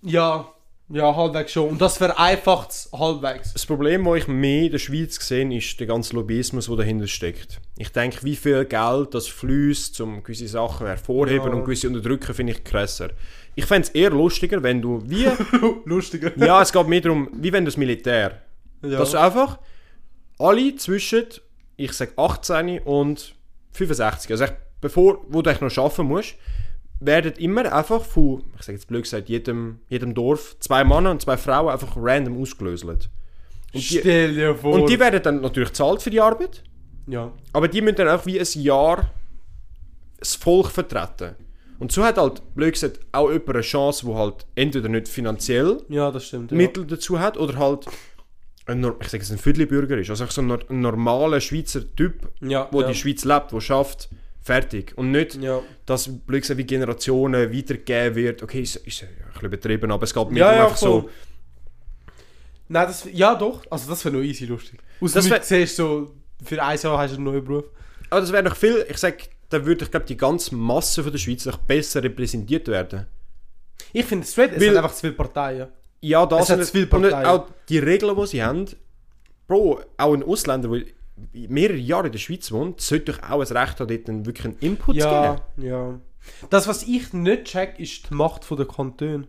[0.03, 0.47] Ja,
[0.89, 1.69] ja, halbwegs schon.
[1.69, 3.53] Und das vereinfacht es halbwegs.
[3.53, 7.07] Das Problem, das ich mehr in der Schweiz sehe, ist der ganze Lobbyismus, der dahinter
[7.07, 7.61] steckt.
[7.77, 11.53] Ich denke, wie viel Geld das fließt, um gewisse Sachen hervorheben Ja.
[11.53, 13.11] und gewisse unterdrücken, finde ich krasser.
[13.55, 15.27] Ich fände es eher lustiger, wenn du wie...
[15.85, 16.31] Lustiger.
[16.37, 18.41] ja, es geht mehr darum, wie wenn das Militär.
[18.81, 18.99] Ja.
[18.99, 19.59] Dass du einfach
[20.39, 21.25] alle zwischen,
[21.75, 23.35] ich sage 18 und
[23.73, 24.45] 65, also
[24.79, 26.35] bevor wo du noch arbeiten musst,
[26.99, 31.21] werden immer einfach von, ich sage jetzt blöd gesagt, jedem, jedem Dorf zwei Männer und
[31.21, 33.09] zwei Frauen einfach random ausgelöselt.
[33.73, 34.73] Und die, Stell dir vor.
[34.73, 36.63] und die werden dann natürlich bezahlt für die Arbeit,
[37.07, 37.31] ja.
[37.53, 39.09] aber die müssen dann auch wie ein Jahr
[40.19, 41.35] das Volk vertreten.
[41.81, 45.81] Und so hat halt, blöd gesagt, auch jemand eine Chance, wo halt entweder nicht finanziell
[45.89, 46.51] ja, stimmt.
[46.51, 46.57] Ja.
[46.57, 47.87] Mittel dazu hat oder halt
[48.67, 52.29] ein, ich sage es ein Viertelbürger ist, also so ein, nor- ein normaler Schweizer Typ,
[52.39, 52.87] ja, wo ja.
[52.87, 54.09] die Schweiz lebt, wo schafft,
[54.43, 55.39] fertig und nicht,
[55.87, 58.43] dass blöd gesagt, wie Generationen weitergegeben wird.
[58.43, 61.01] Okay, ist, ist ein bisschen übertrieben, aber es geht mir einfach voll.
[61.01, 61.09] so.
[62.67, 63.63] Nein, das, ja doch.
[63.69, 64.79] Also das wäre noch easy lustig.
[65.01, 66.11] Aus Das wär- siehst so,
[66.43, 67.65] für ein Jahr hast du einen neuen Beruf.
[68.09, 69.17] Aber das wäre noch viel, ich sage,
[69.51, 73.05] da würde ich glaube die ganze Masse von der Schweiz noch besser repräsentiert werden.
[73.93, 75.67] Ich finde es straight, es hat einfach zu viele Parteien.
[76.01, 77.25] Ja, das und- zu viele und Parteien.
[77.25, 78.65] auch die Regeln, die sie haben.
[79.47, 80.83] Bro, auch ein Ausländer, der
[81.49, 84.45] mehrere Jahre in der Schweiz wohnt, sollte doch auch ein Recht haben, dort einen, wirklich
[84.45, 85.67] einen Input zu Ja, geben.
[85.67, 85.99] ja.
[86.49, 89.27] Das, was ich nicht check, ist die Macht der Kantone.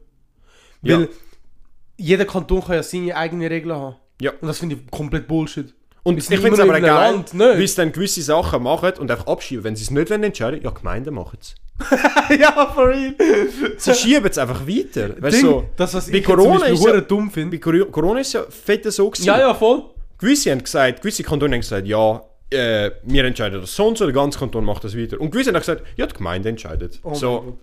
[0.82, 0.98] Ja.
[0.98, 1.08] Weil
[1.96, 3.96] jeder Kanton kann ja seine eigenen Regeln haben.
[4.20, 4.30] Ja.
[4.40, 5.74] Und das finde ich komplett Bullshit.
[6.04, 7.58] Und ich finde es aber geil, Land, nicht?
[7.58, 9.62] wie sie dann gewisse Sachen machen und einfach abschieben.
[9.64, 11.54] Wenn sie es nicht wollen entscheiden, ja, Gemeinden machen es.
[12.40, 13.14] ja, for real.
[13.76, 15.10] Sie schieben es einfach weiter.
[15.22, 17.56] Weißt Ding, du, so, das, was bei ich Corona ist ja- dumm finde.
[17.56, 19.26] bei Cor- Corona ist ja fett so gewesen.
[19.26, 19.84] Ja, ja, voll.
[20.18, 24.04] Gewisse haben gesagt, gewisse Kantone haben gesagt, ja, äh, wir entscheiden das so und so,
[24.04, 25.20] der ganze Kanton macht das weiter.
[25.20, 27.00] Und gewisse haben gesagt, ja, die Gemeinde entscheidet.
[27.02, 27.58] Oh so.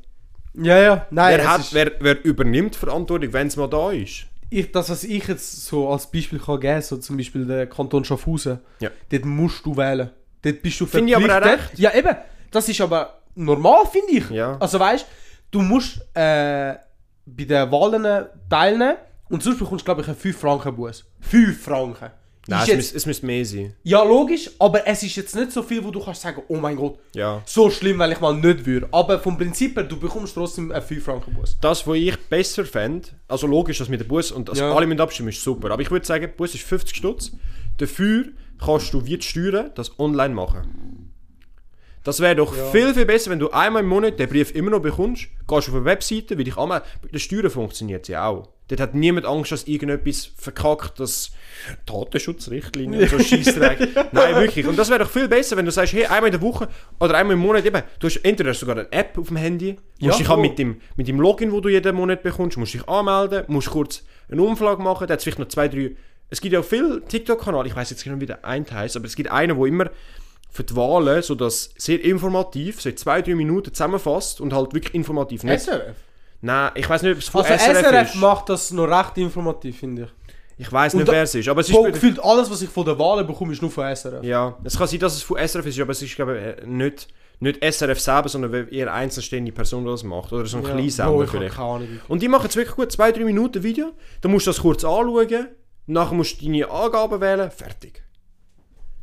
[0.55, 1.05] Ja, ja.
[1.11, 4.25] Nein, wer, hat, wer, wer übernimmt Verantwortung, wenn es mal da ist?
[4.49, 8.03] Ich, das, was ich jetzt so als Beispiel kann geben, so zum Beispiel der Kanton
[8.03, 8.89] Schaffhausen, Ja.
[9.11, 10.09] dort musst du wählen.
[10.41, 11.79] Dort bist du Finde ich aber auch verpflichtet.
[11.79, 12.15] Ja, eben.
[12.51, 14.29] Das ist aber normal, finde ich.
[14.29, 14.57] Ja.
[14.59, 15.05] Also weißt
[15.51, 16.75] du, musst äh,
[17.25, 18.95] bei den Wahlen teilnehmen
[19.29, 21.05] und sonst bekommst du, glaube ich, einen 5 Franken Bus.
[21.21, 22.09] 5 Franken.
[22.49, 23.73] Nein, ist es, jetzt, müsste, es müsste mehr sein.
[23.83, 26.75] ja, logisch, aber es ist jetzt nicht so viel, wo du kannst sagen, oh mein
[26.75, 27.41] Gott, Ja.
[27.45, 28.87] so schlimm, weil ich mal nicht würde.
[28.91, 31.57] Aber vom Prinzip her, du bekommst trotzdem einen 5 Franken Bus.
[31.61, 34.73] Das, was ich besser fände, also logisch, dass mit dem Bus und dass Ja.
[34.73, 35.71] alle mit abstimmen, ist super.
[35.71, 37.31] Aber ich würde sagen, der Bus ist 50 Stutz.
[37.77, 38.25] Dafür
[38.63, 40.98] kannst du wie die Steuern das online machen.
[42.03, 44.81] Das wäre doch viel, viel besser, wenn du einmal im Monat den Brief immer noch
[44.81, 46.87] bekommst, gehst auf eine Webseite, wie dich anmelden.
[47.01, 48.49] Bei den Steuern funktioniert sie auch.
[48.69, 51.31] Dort hat niemand Angst, dass irgendetwas verkackt, dass
[51.85, 53.79] Datenschutzrichtlinien und so Scheissdreck.
[54.13, 54.65] Nein, wirklich.
[54.67, 56.67] Und das wäre doch viel besser, wenn du sagst, hey, einmal in der Woche
[56.99, 59.37] oder einmal im Monat eben, du hast entweder hast du sogar eine App auf dem
[59.37, 60.37] Handy, musst Ja, dich voll.
[60.37, 64.03] mit dem, mit dem Login, wo du jeden Monat bekommst, musst dich anmelden, musst kurz
[64.31, 65.95] eine Umfrage machen, da hat vielleicht noch zwei, drei...
[66.29, 69.05] Es gibt ja auch viele TikTok-Kanäle, ich weiß jetzt nicht, wie der eine heisst, aber
[69.07, 69.89] es gibt einen, wo immer
[70.49, 74.93] für die Wahlen so das sehr informativ, so zwei, drei Minuten zusammenfasst und halt wirklich
[74.95, 75.43] informativ.
[75.43, 75.95] Nicht, SRF?
[76.41, 79.79] nein, ich weiß nicht, ob es von Also SRF, SRF, macht das noch recht informativ,
[79.79, 80.09] finde ich.
[80.61, 81.75] Ich weiß nicht, da- wer es ist, aber es ist...
[81.85, 84.23] Gefühlt alles, was ich von der Wahlen bekomme, ist nur von SRF.
[84.23, 86.67] Ja, es kann sein, dass es von SRF ist, aber es ist, glaube ich, äh,
[86.67, 87.07] nicht,
[87.39, 90.33] nicht SRF selber, sondern eher einzelständige Person, die das macht.
[90.33, 90.69] Oder so ein Ja.
[90.71, 91.55] kleiner Bro, Sender ich hab vielleicht.
[91.55, 91.87] keine Ahnung.
[92.09, 93.93] Und die machen jetzt wirklich gut, zwei, drei Minuten Video.
[94.19, 95.47] Dann musst du das kurz anschauen.
[95.85, 97.49] Nachher musst du deine Angaben wählen.
[97.51, 98.03] Fertig.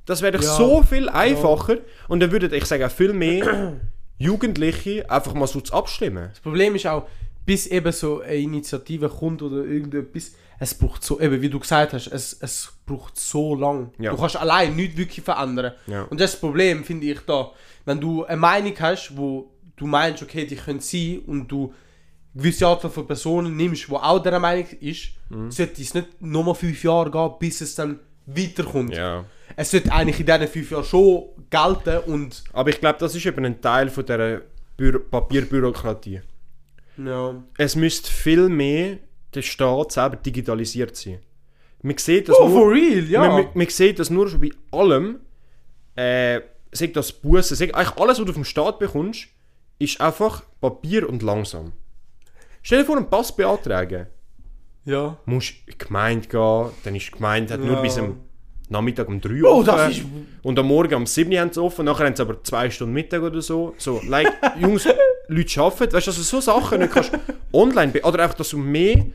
[0.06, 0.56] Das wäre doch Ja.
[0.56, 1.78] so viel einfacher.
[2.08, 3.74] Und dann würden, ich sage viel mehr
[4.18, 6.28] Jugendliche einfach mal so zu abstimmen.
[6.30, 7.06] Das Problem ist auch,
[7.44, 11.92] bis eben so eine Initiative kommt oder irgendetwas, es braucht so, eben wie du gesagt
[11.92, 13.92] hast, es, es braucht so lang.
[13.98, 14.10] Ja.
[14.12, 15.72] Du kannst allein nichts wirklich verändern.
[15.86, 16.04] Ja.
[16.04, 17.50] Und das Problem finde ich da,
[17.84, 21.74] wenn du eine Meinung hast, wo du meinst, okay, die können sein und du
[22.34, 25.50] gewisse Anzahl von Personen nimmst, die auch dieser Meinung ist, Mhm.
[25.50, 28.94] sollte es nicht nochmal fünf Jahre gehen, bis es dann weiterkommt.
[28.94, 29.24] Ja.
[29.56, 33.24] Es sollte eigentlich in diesen fünf Jahren schon gelten und Aber ich glaube, das ist
[33.24, 34.42] eben ein Teil von dieser
[34.76, 36.20] Bü Papierbürokratie.
[36.98, 38.98] ja, Es müsste viel mehr
[39.34, 41.20] der Staat selber digitalisiert sein.
[41.82, 42.58] Man sieht das oh, nur...
[42.60, 43.20] for real, ja.
[43.20, 45.20] Man, man, man sieht das nur schon bei allem.
[45.94, 46.40] Äh,
[46.72, 49.28] sag das Bussen, sag eigentlich alles, was du vom Staat bekommst,
[49.78, 51.72] ist einfach Papier und langsam.
[52.62, 54.06] Stell dir vor, einen Pass beantragen.
[54.84, 55.16] ja.
[55.24, 57.80] Du musst in die Gemeinde gehen, dann ist die Gemeinde hat nur Ja.
[57.82, 58.20] bis am
[58.68, 60.02] Nachmittag um 3 Oh, Uhr das ist-
[60.42, 62.94] Und am Morgen um 7 Uhr haben sie offen, nachher haben sie aber 2 Stunden
[62.94, 63.74] Mittag oder so.
[63.78, 64.86] So, like, Jungs,
[65.28, 67.12] Leute arbeiten, weißt du, dass du so Sachen nicht kannst
[67.52, 69.06] online oder einfach, dass du mehr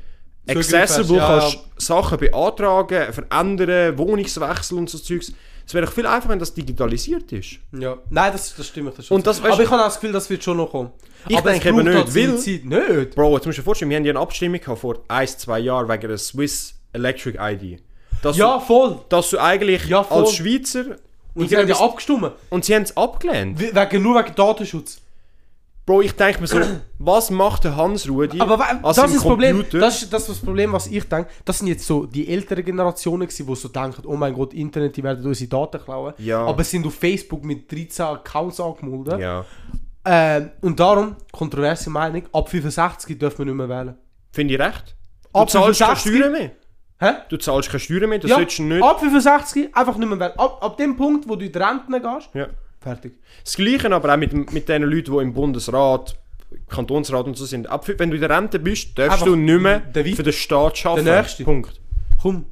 [0.48, 5.34] accessible ja, kannst Sachen beantragen, verändern, Wohnungswechsel und so Zeugs.
[5.66, 7.60] Es wäre viel einfacher, wenn das digitalisiert ist.
[7.78, 8.98] Ja, nein, das, das stimmt.
[8.98, 10.92] Das Und das, weißt aber ich habe auch das Gefühl, das wird schon noch kommen.
[11.30, 12.66] Ich aber denke eben nicht, halt weil- Zeit.
[12.66, 13.16] Nicht.
[13.16, 15.60] Bro, jetzt musst du dir vorstellen, wir haben ja eine Abstimmung gehabt vor 1, 2
[15.60, 17.82] Jahren wegen der Swiss Electric ID.
[18.22, 19.00] Dass Ja, du, voll.
[19.10, 20.22] dass du eigentlich Ja, voll.
[20.24, 20.98] als Schweizer
[21.34, 22.32] Und sie haben ja abgestimmt.
[22.50, 23.60] und sie haben es abgelehnt.
[23.60, 25.00] We- Wegen, nur wegen Datenschutz.
[25.84, 26.60] Bro, ich denke mir so,
[27.00, 29.66] was macht der Hans Rudi Aber das ist das Problem.
[29.72, 31.30] Das ist das, ist das Problem, was ich denke.
[31.44, 34.96] Das sind jetzt so die älteren Generationen, gewesen, die so denken, oh mein Gott, Internet,
[34.96, 36.14] die werden unsere Daten klauen.
[36.20, 36.46] Ja.
[36.46, 39.20] Aber sind auf Facebook mit 13 Accounts angemeldet.
[39.20, 39.44] ja,
[40.06, 43.96] Ähm, und darum, kontroverse Meinung, ab 65 dürfen wir nicht mehr wählen.
[44.32, 44.96] finde ich recht.
[45.34, 46.12] Du Ab zahlst keine 65?
[46.16, 46.52] Steuern mehr.
[47.02, 47.14] Hä?
[47.30, 48.84] Du zahlst keine Steuern mehr, das Ja, solltest du nicht.
[48.84, 50.34] ab 65 einfach nicht mehr wählen.
[50.38, 52.48] Ab, ab dem Punkt, wo du in die Rente gehst, Ja.
[52.80, 53.14] fertig.
[53.44, 56.16] Das Gleiche aber auch mit, mit den Leuten, die im Bundesrat,
[56.70, 57.68] Kantonsrat und so sind.
[57.70, 60.34] Ab, wenn du in der Rente bist, darfst Einfach du nicht mehr Wei- für den
[60.34, 61.06] Staat arbeiten.
[61.06, 61.44] der Nächste.
[61.44, 61.82] Punkt.
[62.22, 62.46] Komm.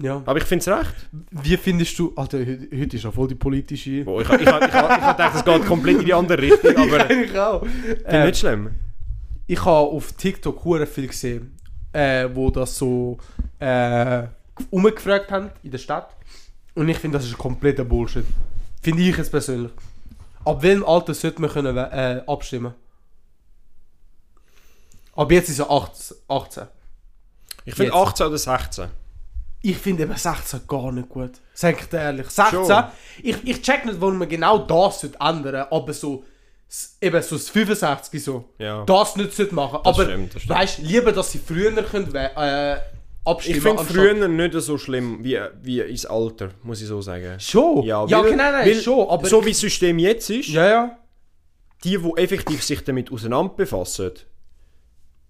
[0.00, 0.20] Ja.
[0.26, 0.94] Aber ich finde es recht.
[1.30, 2.12] Wie findest du.
[2.16, 4.02] Alter, heute, heute ist ja voll die politische.
[4.04, 6.76] Boah, ich ich, ich, ich, ich, ich dachte, es geht komplett in die andere Richtung,
[6.76, 7.64] aber ich auch.
[8.06, 8.70] Äh, nicht schlimm.
[9.46, 11.56] ich habe auf TikTok hure viel gesehen,
[11.92, 13.18] äh, wo das so
[13.58, 14.24] äh,
[14.70, 16.14] umgefragt haben in der Stadt.
[16.74, 18.24] Und ich finde, das ist kompletter Bullshit.
[18.82, 19.72] Finde ich jetzt persönlich.
[20.44, 22.74] Ab welchem Alter sollte man können, äh, abstimmen?
[25.14, 26.16] Ab jetzt ist er 18.
[26.28, 26.64] 18.
[27.64, 28.02] Ich finde jetzt.
[28.02, 28.88] 18 oder 16.
[29.64, 31.32] Ich finde eben 16 gar nicht gut.
[31.54, 32.28] Sag ich dir ehrlich.
[32.28, 32.84] 16, Schon.
[33.22, 36.24] ich, ich check nicht, warum man genau das sollte ändern aber so,
[37.00, 38.84] eben so das 65 so, Ja.
[38.84, 39.80] das nicht sollte machen.
[39.84, 40.58] aber stimmt, das stimmt.
[40.58, 42.78] weißt lieber, dass sie früher können, äh,
[43.24, 47.38] abstimmen Ich finde früher nicht so schlimm wie, wie ins Alter, muss ich so sagen.
[47.38, 47.82] Schon?
[47.82, 49.28] Ja, ja weil- okay, nein, nein, weil schon, aber...
[49.28, 50.98] so wie das System jetzt ist, ja, ja.
[51.84, 54.12] die, die effektiv sich damit auseinander befassen,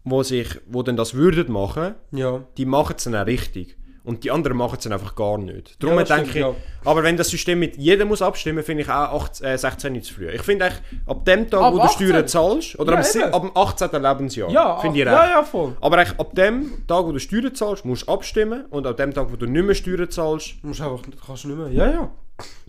[0.05, 2.45] wo, sich, wo dann das würden machen, Ja.
[2.57, 3.77] die machen es dann auch richtig.
[4.05, 5.81] Und die anderen machen es dann einfach gar nicht.
[5.81, 6.55] Darum Ja, denke stimmt, ich, ja.
[6.85, 10.07] aber wenn das System mit jedem muss abstimmen, finde ich auch 8, äh, 16 nicht
[10.07, 10.29] zu früh.
[10.31, 12.09] Ich finde eigentlich, ab dem Tag, Ab wo du 18?
[12.09, 13.33] Steuern zahlst, oder Ja, eben.
[13.35, 14.03] ab dem 18.
[14.03, 15.31] Lebensjahr, Ja, finde ich ja, recht.
[15.31, 15.77] ja, voll.
[15.81, 18.65] Aber eigentlich ab dem Tag, wo du Steuern zahlst, musst du abstimmen.
[18.71, 21.49] Und ab dem Tag, wo du nicht mehr Steuern zahlst, Du musst einfach, kannst du
[21.49, 22.11] nicht mehr, ja, ja.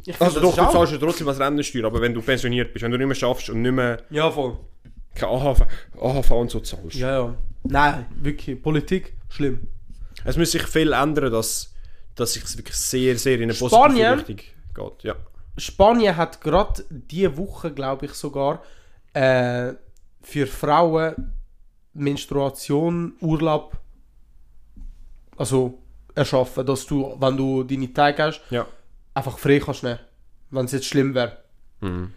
[0.05, 2.91] Ich also doch, du zahlst ja trotzdem was Rentensteuer, aber wenn du pensioniert bist, wenn
[2.91, 4.57] du nicht mehr schaffst und nicht mehr Ja, voll.
[5.15, 5.61] keine AHV,
[5.99, 6.95] AHV und so zahlst.
[6.97, 7.33] Ja, ja.
[7.63, 9.67] Nein, wirklich, Politik, schlimm.
[10.25, 11.69] Es muss sich viel ändern, dass
[12.15, 13.71] dass es wirklich sehr, sehr in eine Spanien?
[14.13, 14.35] positive Richtung
[14.91, 15.03] geht.
[15.03, 15.15] Ja.
[15.57, 18.61] Spanien hat gerade diese Woche, glaube ich sogar,
[19.13, 19.73] äh,
[20.21, 21.33] für Frauen
[21.93, 23.77] Menstruation, Urlaub,
[25.37, 25.79] also
[26.15, 28.67] erschaffen, dass du, wenn du deine Tage hast, Ja.
[29.15, 29.99] einfach frei kannst nehmen,
[30.51, 31.37] wenn es jetzt schlimm wäre.
[31.81, 32.13] Mhm.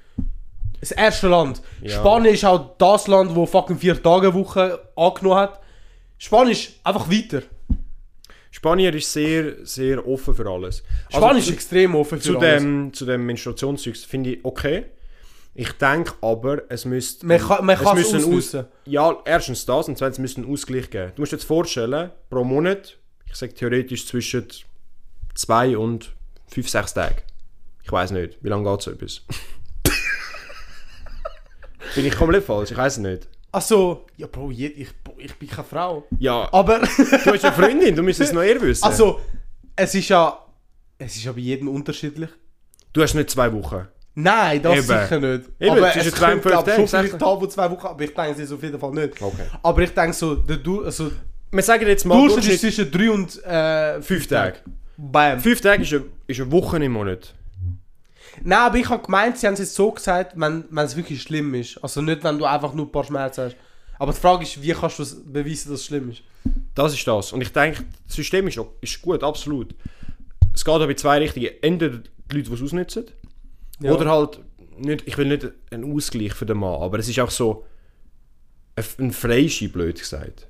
[0.80, 1.62] Das erste Land.
[1.80, 1.98] Ja.
[2.00, 5.60] Spanien ist auch das Land, wo fucking vier Tage Woche angenommen hat.
[6.18, 7.42] Spanien ist einfach weiter.
[8.56, 10.82] Spanier ist sehr, sehr offen für alles.
[11.08, 12.62] Also Spanien ist zu- extrem offen für zu alles.
[12.62, 14.86] dem, zu dem Menstruationszeugs finde ich okay.
[15.54, 17.26] Ich denke aber, es müsste...
[17.26, 18.64] Man kann, man kann es einen ausnutzen.
[18.86, 21.12] Ja, erstens das und zweitens müsste einen Ausgleich geben.
[21.16, 24.46] Du musst dir jetzt vorstellen, pro Monat, ich sage theoretisch zwischen
[25.34, 26.14] zwei und
[26.48, 27.16] fünf, sechs Tagen.
[27.82, 29.20] Ich weiß nicht, wie lange geht so etwas?
[31.94, 32.70] Bin ich komplett falsch?
[32.70, 33.28] Ich weiß es nicht.
[33.52, 36.04] Also, ja Bro, je- ich, ich bin keine Frau.
[36.18, 38.84] Ja, Aber, du hast eine Freundin, du müsstest es noch eher wissen.
[38.84, 39.20] also,
[39.74, 40.38] es ist ja,
[40.98, 42.30] es ist ja bei jedem unterschiedlich.
[42.92, 43.86] du hast nicht zwei Wochen.
[44.18, 44.82] Nein, das Eben.
[44.86, 45.50] sicher nicht.
[45.60, 47.18] Eben, aber es zwei und könnte, fünf glaub, Tagen, schon vielleicht ich.
[47.18, 49.20] Tage, wo zwei Wochen, aber ich denke, es ist auf jeden Fall nicht.
[49.20, 49.42] Okay.
[49.62, 51.12] Aber ich denke so, der du, also,
[51.50, 54.56] Wir sagen jetzt mal Durchschnitt ist zwischen drei und äh, fünf Tage.
[54.96, 55.38] Bam.
[55.38, 57.34] Fünf Tage ist eine, ist eine Woche im Monat.
[58.42, 61.22] Nein, aber ich habe gemeint, sie haben es jetzt so gesagt, wenn wenn es wirklich
[61.22, 61.78] schlimm ist.
[61.82, 63.56] Also nicht, wenn du einfach nur ein paar Schmerzen hast.
[63.98, 66.22] Aber die Frage ist, wie kannst du beweisen, dass es schlimm ist?
[66.74, 67.32] Das ist das.
[67.32, 69.74] Und ich denke, das System ist, ist gut, absolut.
[70.54, 71.50] Es geht aber in zwei Richtungen.
[71.62, 73.04] Entweder die Leute, die es ausnutzen,
[73.80, 73.92] Ja.
[73.92, 74.40] oder halt,
[74.78, 77.64] nicht, ich will nicht einen Ausgleich für den Mann, aber es ist auch so
[78.74, 80.46] ein, ein Freischein, blöd gesagt.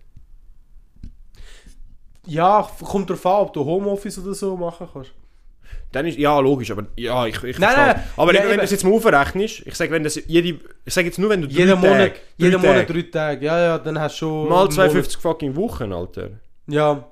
[2.27, 5.13] Ja, kommt darauf an, ob du Homeoffice oder so machen kannst.
[5.97, 8.59] Dann ist, ja, logisch, aber ja, ich, ich Nein, nein, Aber ja, wenn eben.
[8.59, 11.41] du es jetzt mal aufrechnest, ich sage, wenn das jede, ich sage jetzt nur, wenn
[11.41, 13.47] du drei Jeden Monat, jeden Monat drei Tage.
[13.47, 14.51] Ja, ja, dann hast du schon.
[14.51, 16.33] mal einen 52 fucking Wochen, Alter.
[16.67, 17.03] Ja.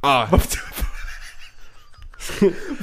[0.00, 0.26] Ah,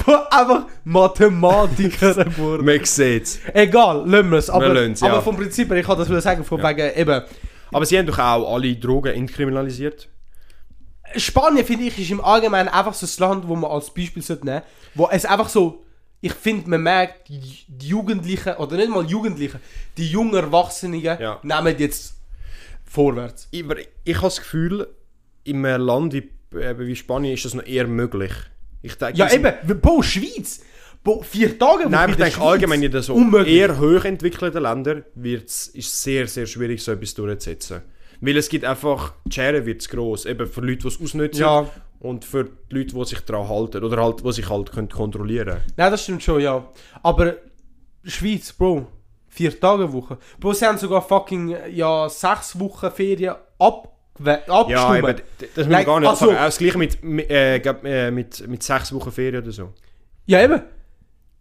[0.05, 2.65] Wo einfach Mathematiker geworden.
[2.67, 3.39] man sieht's.
[3.51, 4.51] Egal, lassen wir es.
[4.51, 5.07] Aber, Wir ja.
[5.07, 7.23] aber vom Prinzip her, ich kann das sagen, von wegen eben.
[7.71, 10.07] Aber sie haben doch auch alle Drogen entkriminalisiert.
[11.15, 14.45] Spanien, finde ich, ist im Allgemeinen einfach so ein Land, wo man als Beispiel sollte
[14.45, 14.61] nehmen
[14.95, 15.83] wo es einfach so,
[16.21, 19.59] ich finde, man merkt, die Jugendlichen, oder nicht mal Jugendlichen,
[19.97, 21.39] die jungen Erwachsenen Ja.
[21.43, 22.15] nehmen jetzt
[22.85, 23.47] vorwärts.
[23.55, 24.87] Aber ich habe das Gefühl,
[25.43, 28.31] in einem Land wie, wie Spanien ist das noch eher möglich.
[28.81, 30.61] Ich denke, Ja, eben, Bo, Schweiz,
[31.03, 32.45] Bo, vier Tage Nein, aber ich denke Schweiz.
[32.45, 33.55] allgemein in den so Unmöglich.
[33.55, 37.81] eher hochentwickelten Ländern wird's, ist es sehr, sehr schwierig, so etwas durchzusetzen.
[38.21, 41.41] Weil es gibt einfach, die Schere wird zu gross, eben für Leute, die es ausnutzen
[41.41, 41.69] Ja.
[41.99, 45.57] und für die Leute, die sich daran halten oder halt, die sich halt können kontrollieren
[45.77, 46.67] Nein, das stimmt schon, ja.
[47.01, 47.35] Aber
[48.03, 48.87] Schweiz, Bro,
[49.27, 50.17] vier Tage Woche.
[50.39, 54.97] Bro, sie haben sogar fucking, ja, sechs Wochen Ferien Ja, abgestimmt.
[54.97, 56.39] eben, d- das müssen Like, gar nicht also- anfangen.
[56.41, 59.73] Auch das gleiche mit, mit, äh, äh, mit, mit sechs Wochen Ferien oder so.
[60.25, 60.61] Ja, eben.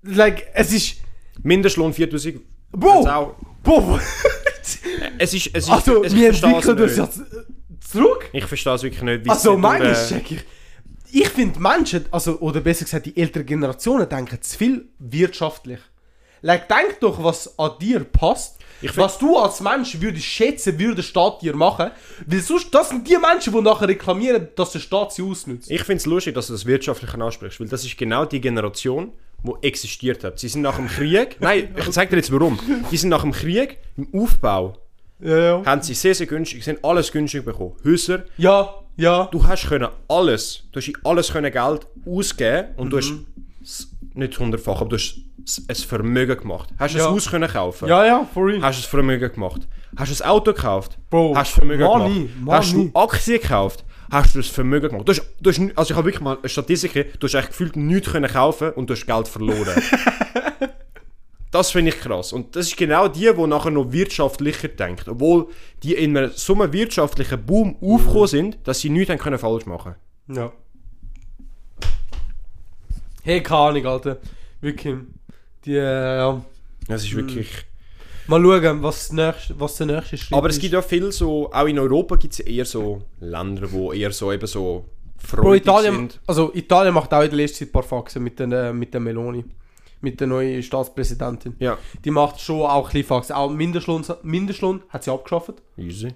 [0.02, 0.96] Like, es ist...
[1.42, 2.40] Mindestlohn 4000.
[2.72, 3.34] Bro!
[3.62, 3.98] Bro!
[5.18, 7.24] Es ist, es ist, also, es, wir ich entwickeln das jetzt äh,
[7.80, 8.28] zurück.
[8.32, 9.24] Ich verstehe es wirklich nicht.
[9.24, 10.40] wie Also, manchmal durch- check ich...
[11.10, 15.78] Ich finde, Menschen, also, oder besser gesagt, die älteren Generationen denken zu viel wirtschaftlich.
[16.42, 18.58] Like, denk doch, was an dir passt.
[18.94, 21.90] Was du als Mensch würdest schätzen, würde der Staat dir machen.
[22.26, 25.68] Weil sonst, das sind die Menschen, die nachher reklamieren, dass der Staat sie ausnutzt.
[25.70, 29.10] Ich finde es lustig, dass du das Wirtschaftliche ansprichst, weil das ist genau die Generation,
[29.42, 30.38] die existiert hat.
[30.38, 32.58] Sie sind nach dem Krieg, nein, ich zeige dir jetzt warum.
[32.90, 34.76] Die sind nach dem Krieg im Aufbau,
[35.20, 35.62] Ja, ja.
[35.64, 37.74] haben sie sehr, sehr günstig, sie haben alles günstig bekommen.
[37.84, 39.26] Häuser, Ja, ja.
[39.30, 43.12] du hast können alles, du hast in alles können Geld ausgeben und du hast
[43.62, 45.20] es nicht hundertfach, aber du hast
[45.68, 46.70] ein Vermögen gemacht.
[46.78, 47.06] Hast du Ja.
[47.06, 47.88] ein Haus können kaufen?
[47.88, 48.60] Ja, ja, for real.
[48.62, 49.68] Hast du ein Vermögen gemacht?
[49.96, 50.98] Hast du ein Auto gekauft?
[51.08, 52.30] Bro, hast du Vermögen Money, gemacht?
[52.40, 52.56] Money.
[52.58, 53.84] Hast du Aktien gekauft?
[54.10, 55.06] Hast du das Vermögen gemacht?
[55.06, 57.76] Du hast, du hast, also ich habe wirklich mal eine Statistik, du hast eigentlich gefühlt
[57.76, 59.82] nichts können kaufen und du hast Geld verloren.
[61.50, 62.32] das finde ich krass.
[62.32, 65.08] Und das ist genau die, die nachher noch wirtschaftlicher denkt.
[65.08, 65.48] Obwohl
[65.82, 69.66] die in einem so einem wirtschaftlichen Boom aufgekommen sind, dass sie nichts haben können falsch
[69.66, 69.94] machen
[70.28, 70.52] Ja.
[73.22, 74.18] Hey, keine Ahnung, Alter.
[74.62, 74.96] Wirklich.
[75.66, 76.42] Die, äh, ja.
[76.86, 77.66] Das ist wirklich...
[78.28, 81.66] Mal schauen, was, nächste, was der nächste Schritt Aber es gibt ja viel so, auch
[81.66, 84.84] in Europa gibt es eher so Länder, wo eher so eben so
[85.16, 86.20] freudig Italien, sind.
[86.26, 88.92] also Italien macht auch in der letzten Zeit ein paar Faxen mit, den, äh, mit
[88.92, 89.44] der Meloni.
[90.00, 91.56] Mit der neuen Staatspräsidentin.
[91.58, 93.34] Ja, Die macht schon auch ein bisschen Faxen.
[93.34, 95.54] Auch Mindestlohn, Mindestlohn hat sie abgeschafft.
[95.76, 96.14] easy.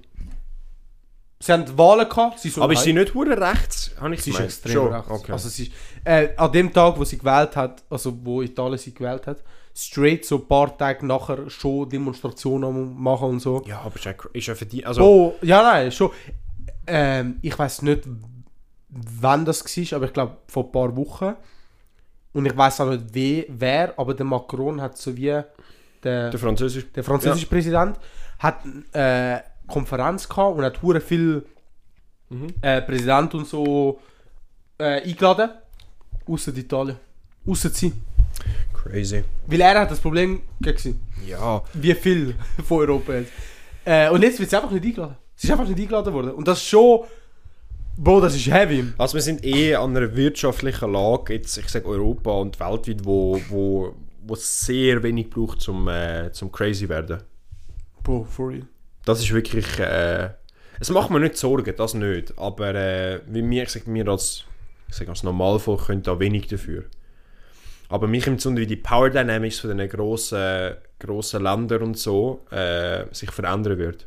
[1.40, 2.38] Sie haben Wahlen gehabt.
[2.38, 3.90] Sie Aber ist sie nicht hure rechts?
[4.00, 5.10] Habe ich Sie ist extrem Schon, rechts.
[5.10, 5.32] Okay.
[5.32, 5.72] Also sie ist,
[6.04, 9.42] äh, an dem Tag, wo sie gewählt hat, also wo Italien sie gewählt hat,
[9.74, 13.62] straight so ein paar Tage nachher schon Demonstrationen machen und so.
[13.66, 14.84] ja, aber ist ja, ist ja für die.
[14.84, 16.10] Also, Oh, ja nein, schon.
[16.86, 18.02] Ähm, ich weiß nicht,
[18.88, 21.34] wann das war, aber ich glaube vor ein paar Wochen.
[22.34, 25.26] Und ich weiß auch nicht wie, wer, aber der Macron hat so wie
[26.02, 26.90] der, Der Französisch.
[26.92, 27.98] der französische Präsident
[28.38, 28.60] hat
[28.92, 31.44] eine äh, Konferenz gehabt und hat hure viel
[32.30, 32.46] Mhm.
[32.62, 34.00] äh, Präsident und so
[34.78, 35.50] äh, eingeladen.
[36.26, 36.96] Außer Italien.
[37.46, 37.92] Außer sie.
[38.82, 39.22] Crazy.
[39.46, 40.42] Weil er hat das Problem
[40.76, 40.96] sie.
[41.26, 41.62] Ja.
[41.74, 43.32] Wie viel von Europa jetzt.
[43.84, 45.16] Äh, und jetzt wird sie einfach nicht eingeladen.
[45.36, 46.32] Sie ist einfach nicht eingeladen worden.
[46.32, 47.00] Und das ist schon.
[47.96, 48.84] Bro, das ist heavy.
[48.96, 53.38] Also wir sind eh an einer wirtschaftlichen Lage, jetzt, ich sage Europa und weltweit, wo,
[53.50, 57.22] wo, wo es sehr wenig braucht zum, äh, zum crazy werden.
[58.02, 58.66] Bro, for real.
[59.04, 59.78] Das ist wirklich.
[59.78, 60.30] Äh,
[60.80, 62.36] es macht mir nicht Sorgen, das nicht.
[62.38, 64.44] Aber äh, wie mir, ich sag, wir als,
[64.88, 66.84] ich sag, als Normalvolk können da wenig dafür.
[67.92, 73.30] Aber mich wie die Power Dynamics von den grossen, grossen Ländern und so äh, sich
[73.30, 74.06] verändern wird.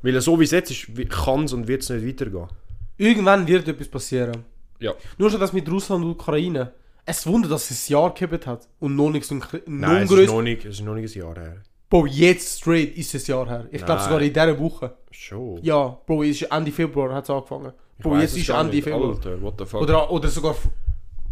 [0.00, 2.48] Weil so wie es jetzt ist, kann es und wird es nicht weitergehen.
[2.96, 4.46] Irgendwann wird etwas passieren.
[4.80, 4.94] Ja.
[5.18, 6.72] Nur schon das mit Russland und Ukraine.
[7.04, 10.26] Es Wunder, dass es ein Jahr gehabt hat und noch nichts und Nein, es ist,
[10.28, 11.56] noch nicht, es ist noch nicht ein Jahr her.
[11.90, 13.66] Bro, jetzt straight ist es ein Jahr her.
[13.70, 14.94] Ich glaube sogar in dieser Woche.
[15.10, 15.62] Schon.
[15.62, 17.74] Ja, Bro, es ist Ende Februar hat es angefangen.
[17.98, 18.80] Bro, jetzt es ist Ende.
[18.80, 19.10] Februar.
[19.10, 19.82] Alter, what the fuck.
[19.82, 20.56] Oder, oder sogar.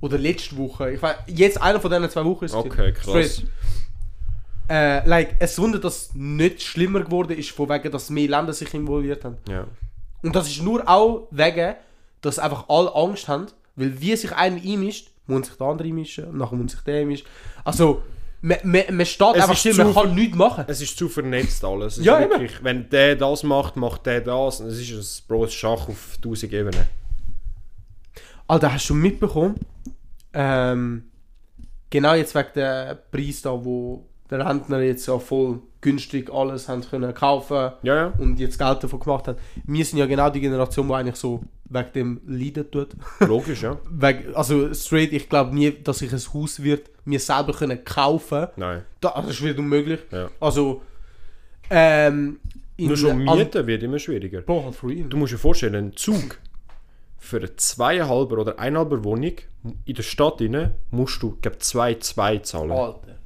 [0.01, 0.93] Oder letzte Woche.
[0.93, 2.57] Ich weiß, jetzt einer von diesen zwei Wochen ist es.
[2.57, 3.43] okay, krass.
[4.69, 8.53] Äh, like, es Wunder, dass es nicht schlimmer geworden ist, von wegen, dass mehr Länder
[8.53, 9.37] sich involviert haben.
[9.49, 9.67] Ja.
[10.23, 11.75] Und das ist nur auch wegen,
[12.21, 16.25] dass einfach alle Angst haben, weil wie sich einer einmischt, muss sich der andere einmischen,
[16.27, 17.27] und nachher muss sich der einmischen.
[17.65, 18.03] Also,
[18.43, 20.65] man, man, man steht Es einfach still, man kann nichts machen.
[20.69, 21.99] Es ist zu vernetzt alles.
[21.99, 24.61] Es Ja, wirklich, wenn der das macht, macht der das.
[24.61, 26.85] Und Es ist ein Bro, Schach auf 1000 Ebenen.
[28.51, 29.55] Alter, hast du mitbekommen?
[30.33, 31.05] Ähm,
[31.89, 36.83] genau jetzt wegen der Preis da, wo der Rentner jetzt ja voll günstig alles haben
[36.83, 38.13] können kaufen Ja, ja.
[38.19, 39.39] und jetzt Geld davon gemacht hat.
[39.67, 42.89] Wir sind ja genau die Generation, die eigentlich so wegen dem leiden tut.
[43.21, 43.79] Logisch, ja.
[43.89, 48.49] Wegen, also straight, ich glaube nie, dass ich ein Haus wird mir selber können kaufen.
[48.57, 48.83] Nein.
[49.01, 50.01] Da, also das wird unmöglich.
[50.11, 50.29] Ja.
[50.41, 50.83] Also
[51.71, 52.41] ähm,
[52.77, 54.41] in Nur schon Mieten wird immer schwieriger.
[54.41, 55.13] Bro, halt.
[55.13, 56.41] Du musst dir vorstellen, ein Zug
[57.21, 59.35] für eine zweieinhalber oder eineinhalber Wohnung
[59.85, 62.73] in der Stadt rein, musst du, glaube zwei, zwei zahlen.
[62.73, 63.17] Alter.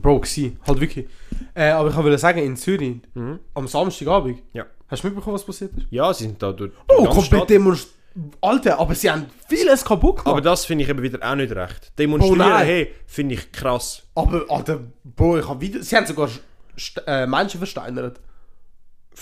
[0.00, 1.06] Bro, gsi, halt wirklich.
[1.54, 3.38] Äh, aber ich wollte sagen, in Zürich, Mhm.
[3.54, 4.64] am Samstagabend, Ja.
[4.88, 5.86] hast du mitbekommen, was passiert ist?
[5.90, 6.72] Ja, sie sind da durch.
[6.88, 7.94] Oh, komplett demonstriert.
[8.40, 10.26] Alter, aber sie haben vieles kaputt gemacht.
[10.26, 11.92] Aber das finde ich eben wieder auch nicht recht.
[11.98, 14.02] Demonstrieren, Oh hey, finde ich krass.
[14.14, 15.82] Aber, Alter, Bro, ich hab wieder.
[15.82, 16.28] Sie haben sogar
[16.76, 18.18] St äh, Menschen versteinert.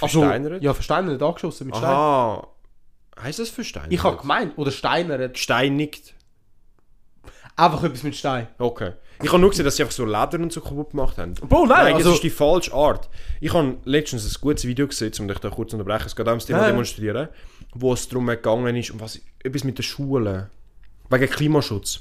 [0.00, 0.62] Also, Versteinert?
[0.62, 1.88] ja, versteinert angeschossen mit Stein.
[1.90, 2.46] Aha.
[3.20, 3.92] Heißt das versteinert?
[3.92, 5.34] Ich habe gemeint, oder steinert.
[5.34, 6.14] Gesteinigt.
[7.56, 8.48] Einfach etwas mit Stein.
[8.58, 8.92] Okay.
[9.22, 11.32] Ich habe nur gesehen, dass sie einfach so Leder und so kaputt gemacht haben.
[11.34, 13.08] Bro, nein, das also- ist die falsche Art.
[13.40, 16.06] Ich habe letztens ein gutes Video gesehen, um dich da kurz zu unterbrechen.
[16.06, 16.66] Es geht auch ums Thema.
[16.66, 17.28] Demonstrieren,
[17.74, 20.50] wo es darum gegangen ist, um was, etwas mit den Schulen.
[21.08, 22.00] Wegen Klimaschutz.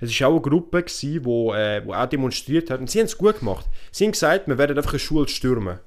[0.00, 2.78] Es war auch eine Gruppe, die wo, äh, wo auch demonstriert hat.
[2.78, 3.66] Und sie haben es gut gemacht.
[3.90, 5.80] Sie haben gesagt, wir werden einfach eine Schule stürmen.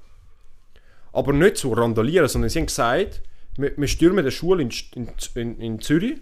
[1.14, 3.22] Aber nicht so randalieren, sondern sie haben gesagt,
[3.56, 6.20] wir, wir stürmen eine Schule in, in, in, in Zürich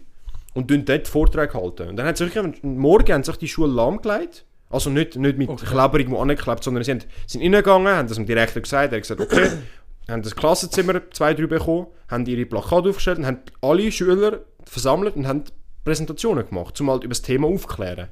[0.54, 1.88] und tun dort Vorträge halten.
[1.88, 4.44] Und dann haben sich, Morgen haben sich die Schule lahmgelegt.
[4.68, 5.66] Also nicht, nicht mit Okay.
[5.66, 9.02] Kleber irgendwo angeklebt, sondern sie haben, sind reingegangen, haben das dem Direktor gesagt, er hat
[9.02, 9.50] gesagt, okay,
[10.08, 15.16] haben das Klassenzimmer zwei, drei bekommen, haben ihre Plakate aufgestellt und haben alle Schüler versammelt
[15.16, 15.42] und haben
[15.84, 18.08] Präsentationen gemacht, um halt über das Thema aufzuklären.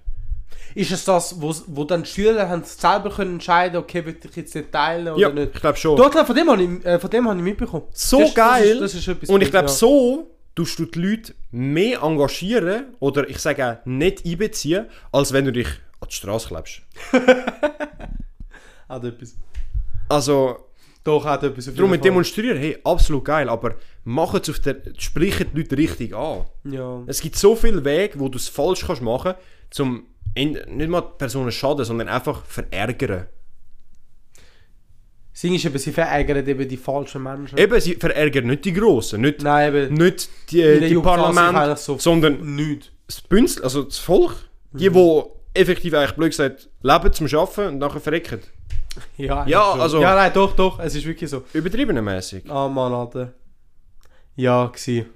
[0.79, 4.37] Ist es das, wo, wo dann die Schüler haben selber können entscheiden okay, will ich
[4.37, 5.51] jetzt nicht teilen oder Ja, nicht?
[5.55, 5.97] ich glaube schon.
[5.97, 7.85] Dort, von dem habe ich, äh, von dem habe ich mitbekommen.
[7.93, 8.79] so Das geil.
[8.79, 13.29] Das ist, das ist und ich glaube, so tust du die Leute mehr engagieren oder
[13.29, 15.67] ich sage auch nicht einbeziehen, als wenn du dich
[16.01, 16.83] an die Straße klebst.
[18.89, 19.37] Hat etwas.
[20.09, 20.57] Also,
[21.05, 21.73] Doch, hat etwas.
[21.75, 26.15] darum mit demonstrieren, hey, absolut geil, aber mach es auf der, sprechen die Leute richtig
[26.15, 26.45] an.
[26.65, 27.03] Ja.
[27.07, 29.35] Es gibt so viele Wege, wo du es falsch kannst machen,
[29.71, 30.07] zum in-
[30.45, 33.27] nicht mal die Personen schaden, sondern einfach verärgern.
[35.43, 37.57] Ding ist eben, sie verärgern eben die falschen Menschen.
[37.59, 39.95] Eben, sie verärgern nicht die Grossen, nicht, Nein, eben.
[39.95, 42.91] nicht die, die eigentlich so sondern Nichts.
[43.07, 44.35] das Bünzel, also das Volk,
[44.73, 45.23] die, die
[45.55, 48.41] effektiv eigentlich blöd gesagt leben zum Arbeiten und nachher verrecken.
[49.17, 49.81] Ja, Ja, schon.
[49.81, 50.81] also- Ja, nein, doch, doch.
[50.81, 51.45] Es ist wirklich so.
[51.53, 52.51] Übertriebenermäßig.
[52.51, 53.33] Ah, Mann, Alter.
[54.35, 55.07] Ja, gsi.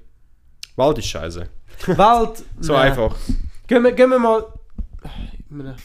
[0.77, 1.49] Wald ist scheiße.
[1.87, 2.45] Welt.
[2.61, 2.91] So nein.
[2.93, 3.17] einfach.
[3.67, 4.45] Gehen wir, gehen wir mal.
[5.49, 5.77] Mit einem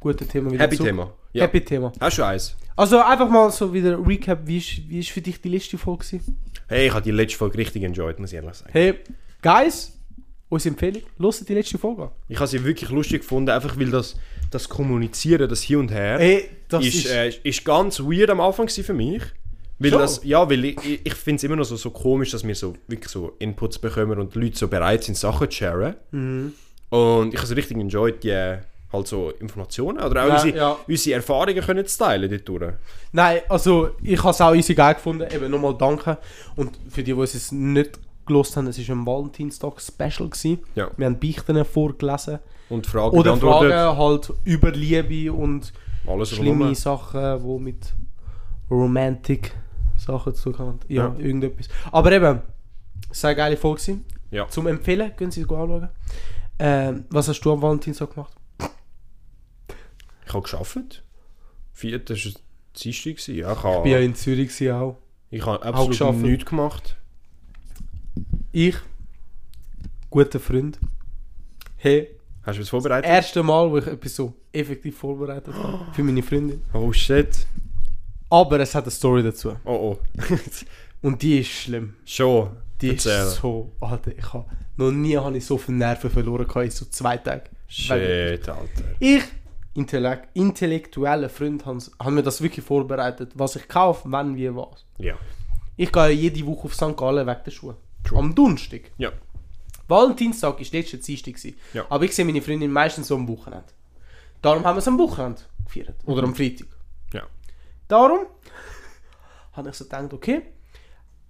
[0.00, 0.88] guten Thema wieder Happy zurück.
[0.88, 1.12] Thema.
[1.32, 1.44] Ja.
[1.44, 1.92] Happy Thema.
[2.00, 2.56] Hast du eins?
[2.76, 6.04] Also einfach mal so wieder Recap, wie ist, wie ist für dich die letzte Folge
[6.04, 6.36] gewesen?
[6.68, 8.70] Hey, ich habe die letzte Folge richtig enjoyed, muss ich ehrlich sagen.
[8.72, 8.94] Hey,
[9.42, 9.98] Guys,
[10.48, 12.10] unsere Empfehlung, hört die letzte Folge an.
[12.28, 14.16] Ich habe sie wirklich lustig gefunden, einfach weil das,
[14.50, 16.50] das Kommunizieren, das Hier und Her, Hey,
[16.80, 17.06] ist, ist...
[17.06, 19.22] äh, ist ganz weird am Anfang für mich.
[19.78, 20.00] Weil Schon?
[20.00, 22.54] das, ja, weil ich, ich, ich finde es immer noch so, so komisch, dass wir
[22.54, 25.96] so wirklich so Inputs bekommen und Leute so bereit sind, Sachen zu sharen.
[26.12, 26.54] Mhm.
[26.90, 28.56] Und ich habe so richtig enjoyed, die
[28.92, 30.76] halt so Informationen oder auch Ja, unsere, ja.
[30.86, 32.72] unsere Erfahrungen können zu teilen dort durch.
[33.12, 35.26] Nein, also ich habe es auch easy geil gefunden.
[35.32, 36.18] Eben nochmal danke.
[36.54, 40.30] Und für die, die es nicht gelost haben, es war ein Valentinstag-Special.
[40.74, 40.90] Ja.
[40.96, 42.38] Wir haben Beichten vorgelesen.
[42.68, 43.36] Und Fragen Oder.
[43.36, 45.72] Fragen halt über Liebe und
[46.06, 46.74] Alles schlimme rundum.
[46.74, 47.92] Sachen, die mit
[48.70, 49.52] Romantic
[49.96, 50.80] Sachen zu tun haben.
[50.88, 51.14] Ja, Ja.
[51.18, 51.68] irgendetwas.
[51.92, 52.42] Aber eben,
[53.10, 53.98] es war eine geile Folge.
[54.30, 54.48] Ja.
[54.48, 55.88] Zum Empfehlen, können Sie es anschauen.
[56.58, 58.34] Ähm, was hast du am Valentinstag gemacht?
[60.26, 61.02] Ich habe geschafft.
[61.72, 62.32] Vierte war
[62.76, 63.04] Dienstag.
[63.16, 63.34] gewesen.
[63.36, 64.98] Ja, ich Ich bin ja habe, in Zürich gewesen auch.
[65.30, 66.18] ich habe absolut geschafft.
[66.18, 66.96] nichts gemacht.
[68.52, 68.76] Ich,
[70.10, 70.78] guter Freund,
[71.76, 72.10] hey,
[72.42, 73.10] Hast du was vorbereitet?
[73.10, 76.62] erste Mal, wo ich etwas so effektiv vorbereitet habe für meine Freundin.
[76.72, 77.46] Oh shit.
[78.30, 79.56] Aber es hat eine Story dazu.
[79.64, 79.98] Oh oh.
[81.02, 81.94] Und die ist schlimm.
[82.04, 82.50] Schon.
[82.80, 83.26] Die Erzähl.
[83.26, 84.46] ist so, Alter, ich habe
[84.76, 87.48] noch nie habe ich so viele Nerven verloren in so zwei Tagen.
[87.66, 88.66] Shit, Alter.
[89.00, 89.24] Ich,
[89.74, 94.84] Intellekt, intellektueller Freund, haben mir das wirklich vorbereitet, was ich kaufe, wann, wie, was.
[94.98, 95.14] Ja.
[95.76, 96.96] Ich gehe jede Woche auf St.
[96.96, 97.76] Gallen wegen der Schuhe.
[98.04, 98.18] True.
[98.18, 98.90] Am Donnerstag.
[98.96, 99.12] Ja.
[99.88, 101.34] Valentinstag war letzte Dienstag.
[101.72, 101.84] Ja.
[101.88, 103.66] Aber ich sehe meine Freundin meistens so am Wochenende.
[104.42, 105.96] Darum haben wir es am Wochenende gefeiert.
[106.06, 106.68] Oder am Freitag.
[107.12, 107.22] Ja.
[107.88, 108.26] Darum
[109.52, 110.42] habe ich so gedacht, okay,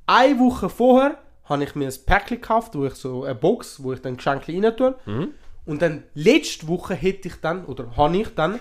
[0.06, 1.18] eine Woche vorher
[1.48, 4.52] habe ich mir ein Päckchen gekauft, wo ich so eine Box, wo ich dann Geschenke
[4.52, 4.94] rein tue.
[5.06, 5.28] Mhm.
[5.64, 8.60] Und dann letzte Woche hätte ich dann, oder habe ich dann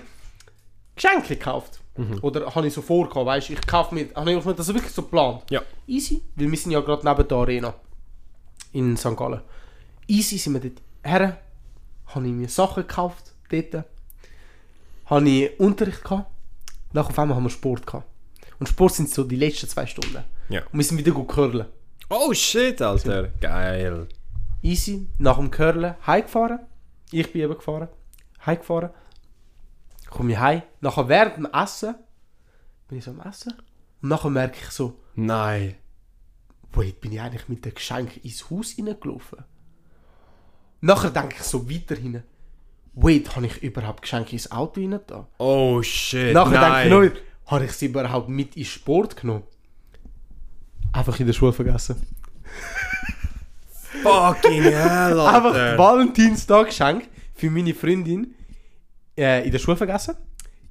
[0.95, 1.81] Geschenke gekauft.
[1.97, 2.19] Mhm.
[2.21, 4.91] Oder habe ich so vorgehabt, weißt du, ich kaufe mir, habe ich mir das wirklich
[4.91, 5.43] so geplant.
[5.49, 5.61] Ja.
[5.87, 7.73] Easy, weil wir sind ja gerade neben der Arena
[8.73, 9.15] in St.
[9.15, 9.41] Gallen.
[10.07, 11.39] Easy sind wir dort her,
[12.07, 13.85] habe ich mir Sachen gekauft, dort.
[15.05, 16.29] Habe ich Unterricht gehabt,
[16.91, 18.07] nach auf einmal haben wir Sport gehabt.
[18.59, 20.23] Und Sport sind so die letzten zwei Stunden.
[20.49, 20.61] Ja.
[20.71, 21.65] Und wir sind wieder gut curlen.
[22.09, 23.29] Oh shit, Alter.
[23.41, 24.07] Geil.
[24.61, 26.59] Easy, nach dem Curlen heimgefahren.
[27.11, 27.87] Ich bin eben gefahren.
[28.45, 28.91] Heimgefahren.
[30.09, 30.61] Komme ich heim.
[30.81, 31.95] Nachher während dem Essen
[32.87, 33.53] bin ich so am Essen.
[34.01, 35.75] Und nachher merke ich so, Nein.
[36.73, 39.43] wait, bin ich eigentlich mit dem Geschenk ins Haus reingelaufen?
[40.81, 42.21] Nachher denke ich so weiter hin.
[42.93, 45.27] Wait, habe ich überhaupt Geschenke ins Auto rein da?
[45.39, 46.33] Oh shit.
[46.33, 46.89] Nachher nein.
[46.89, 49.43] denke ich neu, habe ich sie überhaupt mit ins Sport genommen?
[50.95, 52.01] Einfach in der Schule vergessen.
[54.03, 55.27] Fucking hell, Alter.
[55.27, 58.33] Einfach Valentinstag Geschenk für meine Freundin
[59.17, 60.15] äh, in der Schule vergessen.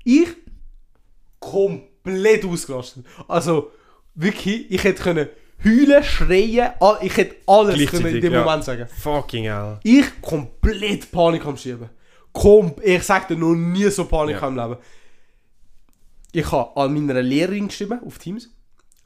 [0.04, 0.28] Ich
[1.38, 3.04] komplett ausgerastet.
[3.28, 3.70] Also
[4.14, 5.28] wirklich, ich hätte können
[5.64, 8.44] heulen, schreien, all- ich hätte alles können in dem ja.
[8.44, 8.86] Moment sagen.
[9.02, 9.78] Fucking hell.
[9.82, 11.88] Ich komplett Panik am Schieben.
[12.32, 14.48] Kom ich sag dir noch nie so Panik Ja.
[14.48, 14.76] im Leben.
[16.32, 18.50] Ich habe an meiner Lehrerin geschrieben auf Teams,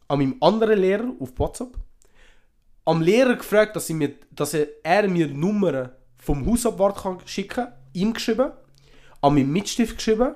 [0.09, 1.77] an meinem anderen Lehrer auf WhatsApp,
[2.85, 7.73] am Lehrer gefragt, dass, sie mir, dass er, mir Nummern vom Hausabwart kann schicken kann,
[7.93, 8.51] ihm geschrieben,
[9.21, 10.35] an meinem Mitstift geschrieben,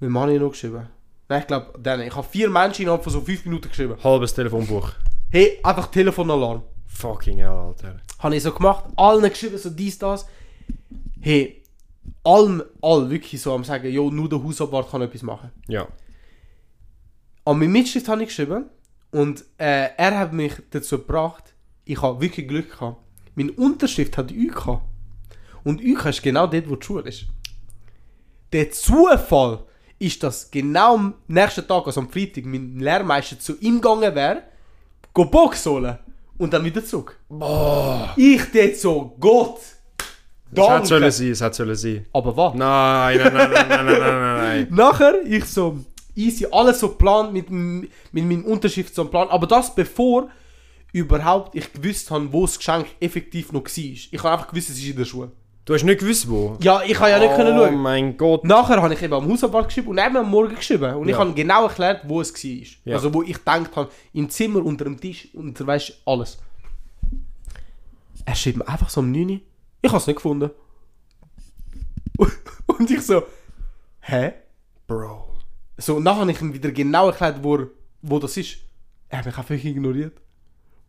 [0.00, 0.88] mit Mann ich noch geschrieben.
[1.28, 2.04] Nein, ich glaube.
[2.04, 3.96] Ich habe vier Menschen innerhalb von so fünf Minuten geschrieben.
[4.02, 4.90] Halbes Telefonbuch.
[5.30, 6.62] Hey, einfach Telefonalarm.
[6.86, 8.00] Fucking hell, Alter.
[8.18, 10.26] Habe ich so gemacht, allen geschrieben, so dies, das.
[11.20, 11.62] Hey,
[12.24, 15.50] allem, all wirklich so am sagen, jo, nur der Hausabwart kann etwas machen.
[15.68, 15.86] Ja.
[17.44, 18.66] An meinem Mitschrift habe ich geschrieben
[19.10, 22.98] und äh, er hat mich dazu gebracht, ich habe wirklich Glück gehabt.
[23.34, 24.82] Mein Unterschrift hat gehabt.
[25.64, 27.26] Und Ü ist genau dort, wo die Schule ist.
[28.52, 29.60] Der Zufall
[29.98, 34.42] ist, dass genau am nächsten Tag, also am Freitag, mein Lehrmeister zu ihm gegangen wäre,
[35.14, 35.98] go Box holen
[36.38, 37.18] und dann wieder zurück.
[37.28, 38.12] Boah.
[38.16, 39.58] Ich dort so, Gott,
[40.54, 41.12] Es hat sollen danke.
[41.12, 42.06] sein, es hat sollen sein.
[42.12, 42.54] Aber was?
[42.54, 44.66] Nein, nein, nein, nein, nein, nein, nein, nein.
[44.70, 45.78] Nachher, ich so,
[46.14, 49.28] easy, alles so geplant, mit, mit meinem Unterschrift so Plan.
[49.28, 50.28] Aber das bevor
[50.92, 53.68] überhaupt ich gewusst habe, wo das Geschenk effektiv noch war.
[53.76, 55.30] Ich habe einfach gewusst, es ist in der Schule.
[55.64, 56.56] Du hast nicht gewusst, wo?
[56.60, 57.76] Ja, ich habe ja nicht können Oh schauen.
[57.80, 58.44] mein Gott.
[58.44, 60.94] Nachher habe ich eben am Hausabwart geschrieben und eben am Morgen geschrieben.
[60.96, 61.18] Und ich Ja.
[61.20, 62.66] habe genau erklärt, wo es war.
[62.84, 62.96] Ja.
[62.96, 66.38] Also wo ich gedacht habe, im Zimmer, unter dem Tisch, unter weißt alles.
[68.24, 69.40] Er schreibt mir einfach so um 9 Uhr,
[69.82, 70.50] ich habe es nicht gefunden.
[72.66, 73.22] Und ich so,
[74.00, 74.32] hä?
[74.86, 75.28] Bro.
[75.78, 77.66] So, dann habe ich ihm wieder genau erklärt, wo,
[78.02, 78.56] wo das ist.
[79.08, 80.16] Er hat mich einfach ignoriert.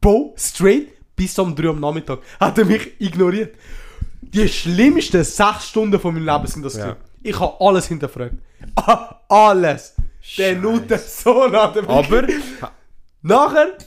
[0.02, 3.56] Bro, straight bis um 3 Uhr am Nachmittag hat er mich ignoriert.
[4.22, 6.76] Die schlimmsten 6 Stunden von meinem Leben sind das.
[6.76, 6.98] Ja.
[7.22, 8.36] Ich habe alles hinterfragt.
[9.30, 9.96] Alles.
[10.38, 10.60] Der Scheiße.
[10.62, 12.28] Nutte Sohn hat er mich- Aber,
[13.22, 13.78] Nachher,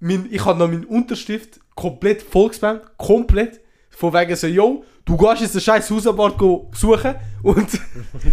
[0.00, 2.82] mein, ich habe noch meinen Unterstift komplett vollgespammt.
[2.96, 3.60] Komplett.
[3.90, 7.68] Von wegen so, yo, du gehst jetzt den scheiß Hausabwart go besuchen und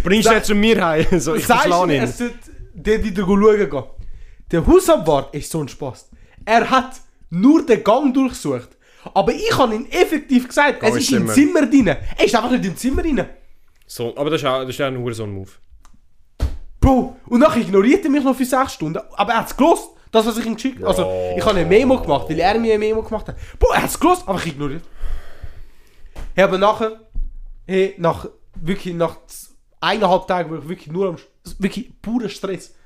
[0.02, 1.06] bringst du jetzt zu mir heim?
[1.18, 2.00] So, ich sagst verschlage ihn.
[2.00, 2.34] er sollte
[2.74, 3.82] dort wieder schauen gehen.
[4.50, 6.10] Der Hausabwart ist so ein Spaß.
[6.44, 6.92] Er hat
[7.30, 8.70] nur den Gang durchsucht.
[9.14, 11.88] Aber ich habe ihm effektiv gesagt, es ist im Zimmer drin.
[11.88, 13.24] Er ist einfach nicht im Zimmer drin.
[13.86, 15.50] So, aber das ist auch, das ist auch ein Hurensohn-Move.
[16.80, 19.00] Bro, und nachher ignoriert er mich noch für 6 Stunden.
[19.16, 19.90] Aber er hat es gelost.
[20.10, 20.88] Das, was ich ihm geschickt habe.
[20.88, 21.06] Also,
[21.36, 23.36] ich habe eine Memo gemacht, weil er mir eine Memo gemacht hat.
[23.58, 24.82] Bro, er hat es gelost, aber ich ignoriert.
[26.38, 27.00] Hey, aber nachher,
[27.66, 29.16] hey, nach, wirklich nach
[29.80, 31.16] eineinhalb Tagen, wo ich wirklich nur am,
[31.58, 32.76] wirklich purer Stress,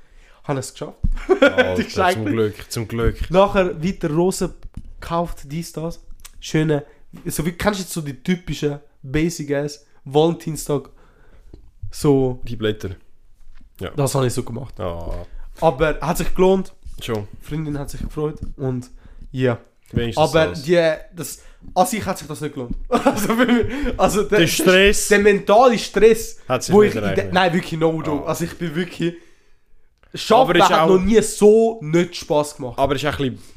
[0.43, 0.97] habe ich es geschafft.
[1.39, 2.13] Alter, Geschenke.
[2.15, 3.29] zum Glück, zum Glück.
[3.29, 4.55] Nachher weiter Rosen
[4.99, 6.03] gekauft, dies, das.
[6.39, 6.83] Schöne,
[7.27, 10.89] so wie, kennst du jetzt so die typischen Basic-Ass Valentinstag,
[11.91, 12.95] so, Die Blätter.
[13.95, 14.79] das habe ich so gemacht.
[14.79, 15.27] Ah,
[15.61, 17.27] Aber hat sich gelohnt, schon.
[17.39, 18.89] die Freundin hat sich gefreut und
[19.31, 19.59] ja.
[19.91, 20.81] Wenigstens Aber die,
[21.15, 21.43] das,
[21.75, 22.75] an sich hat sich das nicht gelohnt.
[22.89, 23.65] also, mich-
[23.97, 27.91] also der, Der Stress der mentale Stress, hat sich wo nicht ich, nein, wirklich no
[28.01, 28.25] joke.
[28.25, 28.29] Ah.
[28.29, 29.15] Also ich bin wirklich,
[30.13, 32.77] Schaffen hat auch- noch nie so nicht Spaß gemacht.
[32.77, 33.53] Aber es ist auch ein bisschen...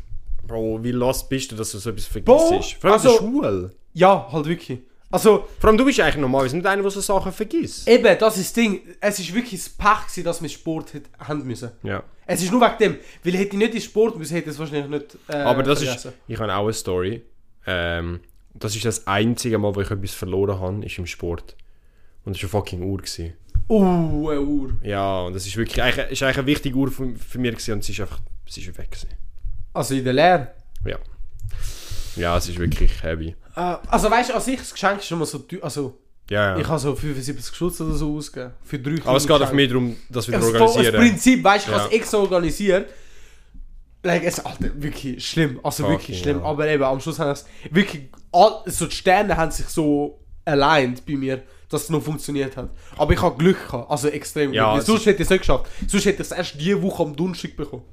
[0.47, 2.75] Bro, wie lost bist du, dass du so etwas vergisst?
[2.81, 3.71] Vor allem also- Schule.
[3.93, 4.79] Ja, halt wirklich.
[5.11, 7.89] Also, Vor allem du bist eigentlich normalerweise nicht einer, der so Sachen vergisst.
[7.89, 8.81] Eben, das ist das Ding.
[9.01, 11.71] Es ist wirklich das Pech, gewesen, dass wir Sport hat, haben müssen.
[11.83, 12.03] Ja.
[12.27, 12.97] Es ist nur wegen dem.
[13.23, 15.83] Weil hätte ich nicht in Sport müssen, hätte ich es wahrscheinlich nicht äh, Aber das
[15.83, 16.09] vergessen.
[16.09, 16.15] ist...
[16.27, 17.23] Ich habe auch eine Story.
[17.67, 18.21] Ähm,
[18.55, 21.57] das ist das einzige Mal, wo ich etwas verloren habe, ist im Sport.
[22.25, 22.99] Und das war eine fucking Uhr.
[22.99, 23.35] Gewesen.
[23.69, 24.71] Uh, eine Uhr.
[24.83, 25.83] Ja, und das ist wirklich...
[25.83, 28.21] Eigentlich, ist eigentlich eine wichtige Uhr für, für mich gewesen, und sie ist einfach...
[28.49, 29.09] Sie ist weg gewesen.
[29.75, 30.53] Also in der Lehre.
[30.85, 30.99] Ja.
[32.17, 33.35] Ja, es ist wirklich heavy.
[33.57, 35.63] Äh, also weißt du, an sich das Geschenk ist schon mal so teuer.
[35.65, 35.99] Also,
[36.31, 36.59] Ja, ja.
[36.59, 38.53] ich habe so 75 Schutz oder so ausgegeben.
[38.63, 39.55] Für drei Aber es geht Geschenke.
[39.57, 40.97] mich darum, dass wir das das, das organisieren.
[41.01, 41.83] Prinzip, weißt du, ich Ja.
[41.83, 42.91] habe es extra organisiert.
[44.07, 45.61] Like, es, Alter, wirklich schlimm.
[45.63, 46.39] Also Fucking wirklich schlimm.
[46.39, 46.47] hell.
[46.47, 48.09] Aber eben, am Schluss haben es wirklich.
[48.33, 52.71] All, so die Sterne haben sich so aligned bei mir, dass es noch funktioniert hat.
[52.97, 53.91] Aber ich habe Glück gehabt.
[53.91, 54.57] Also extrem Glück.
[54.57, 55.67] Ja, es sonst ist- hätte ich es nicht geschafft.
[55.87, 57.83] Sonst hätte ich es erst diese Woche am Donnerstag bekommen.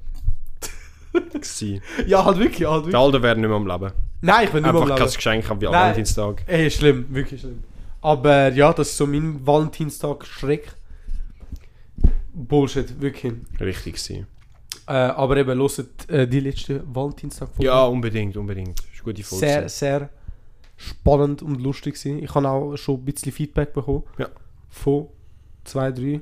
[2.06, 2.96] Ja, halt wirklich, halt Die wirklich.
[2.96, 3.92] Alten werden nicht mehr am Leben.
[4.20, 5.14] Nein, ich bin nicht mehr Einfach am kein Leben.
[5.16, 5.72] Geschenk haben wie am.
[5.72, 6.42] Valentinstag.
[6.46, 7.62] Ey, schlimm, wirklich schlimm.
[8.00, 10.72] Aber ja, das ist so mein Valentinstag-Schreck.
[12.32, 13.32] Bullshit, wirklich.
[13.60, 14.26] Richtig gewesen.
[14.86, 18.78] Äh, aber eben, hört äh, die letzte valentinstag Ja, unbedingt, unbedingt.
[18.78, 19.46] Das ist eine gute Folge.
[19.46, 20.10] Sehr, sehr
[20.76, 22.22] spannend und lustig gewesen.
[22.22, 24.04] Ich habe auch schon ein bisschen Feedback bekommen.
[24.18, 24.28] Ja.
[24.68, 25.08] Von
[25.64, 26.20] zwei, drei.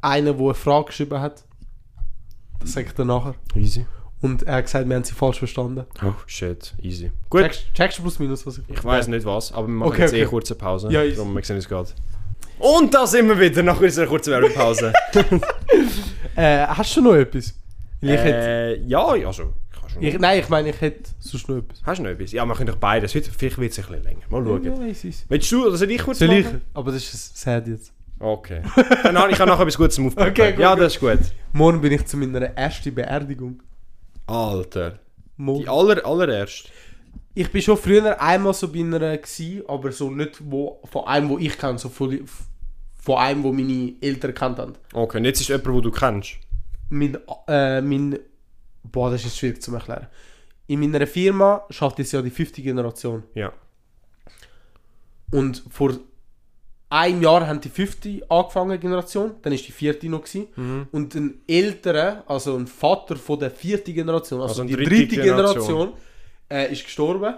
[0.00, 1.44] Einer, der eine Frage geschrieben hat.
[2.60, 3.34] Das sage ich dir nachher.
[3.54, 3.84] Easy.
[4.20, 5.84] Und er hat gesagt, wir haben sie falsch verstanden.
[6.02, 6.74] Oh, shit.
[6.80, 7.12] Easy.
[7.28, 7.42] Gut.
[7.42, 10.02] Checkst, checkst du plus minus, was ich Ich weiß nicht was, aber wir machen Okay,
[10.02, 10.22] jetzt eh okay.
[10.22, 10.88] eine kurze Pause.
[10.90, 11.16] Ja, easy.
[11.16, 11.90] Darum, wir sehen uns gerade.
[12.58, 14.92] Und da sind wir wieder nach unserer kurzen Werbepause.
[16.36, 17.54] Äh, hast du noch etwas?
[18.00, 21.10] Weil ich hätte, äh, ja, also, ich kann schon ich, nein, ich meine, ich hätte
[21.18, 21.82] sonst noch etwas.
[21.82, 22.32] Hast du noch etwas?
[22.32, 23.14] Ja, wir können doch beides.
[23.14, 24.20] Heute, vielleicht wird es ein bisschen länger.
[24.28, 24.64] Mal schauen.
[24.64, 25.24] Ja, ich's.
[25.28, 26.44] Willst du oder soll ich kurz Soll ich?
[26.44, 26.60] machen?
[26.74, 27.92] Aber das ist sad jetzt.
[28.18, 28.62] Okay.
[29.02, 30.30] Dann habe ich habe nachher etwas Gutes zum Aufpacken.
[30.30, 31.18] Okay, gut, ja, das ist gut.
[31.52, 33.62] Morgen bin ich zu meiner ersten Beerdigung.
[34.26, 34.98] Alter.
[35.36, 35.60] Morgen.
[35.62, 36.70] Die aller, allererst.
[37.34, 41.28] Ich bin schon früher einmal so bei einer gsi, aber so nicht wo, von einem,
[41.28, 42.18] wo ich kenne, so von,
[43.06, 44.72] von einem, wo meine Eltern kennt haben.
[44.92, 46.30] Okay, und jetzt ist jemand, den du kennst.
[46.90, 48.18] Mein, äh, mein,
[48.82, 50.08] boah, das ist schwierig zu erklären.
[50.66, 53.22] In meiner Firma schafft es ja die fünfte Generation.
[53.34, 53.52] Ja.
[55.30, 55.92] Und vor
[56.90, 60.48] einem Jahr haben die fünfte angefangen Generation, dann ist die vierte noch gewesen.
[60.56, 60.88] Mhm.
[60.90, 65.22] Und ein älterer, also ein Vater von der vierten Generation, also, Also die dritte dritte
[65.22, 65.92] Generation, Generation.
[66.50, 67.34] äh, ist gestorben.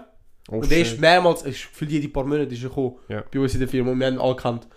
[0.49, 3.23] Oh, und er ist mehrmals, ist für jede paar Monate ist er gekommen, Ja.
[3.31, 4.67] bei uns in der Firma und wir haben ihn alle gekannt.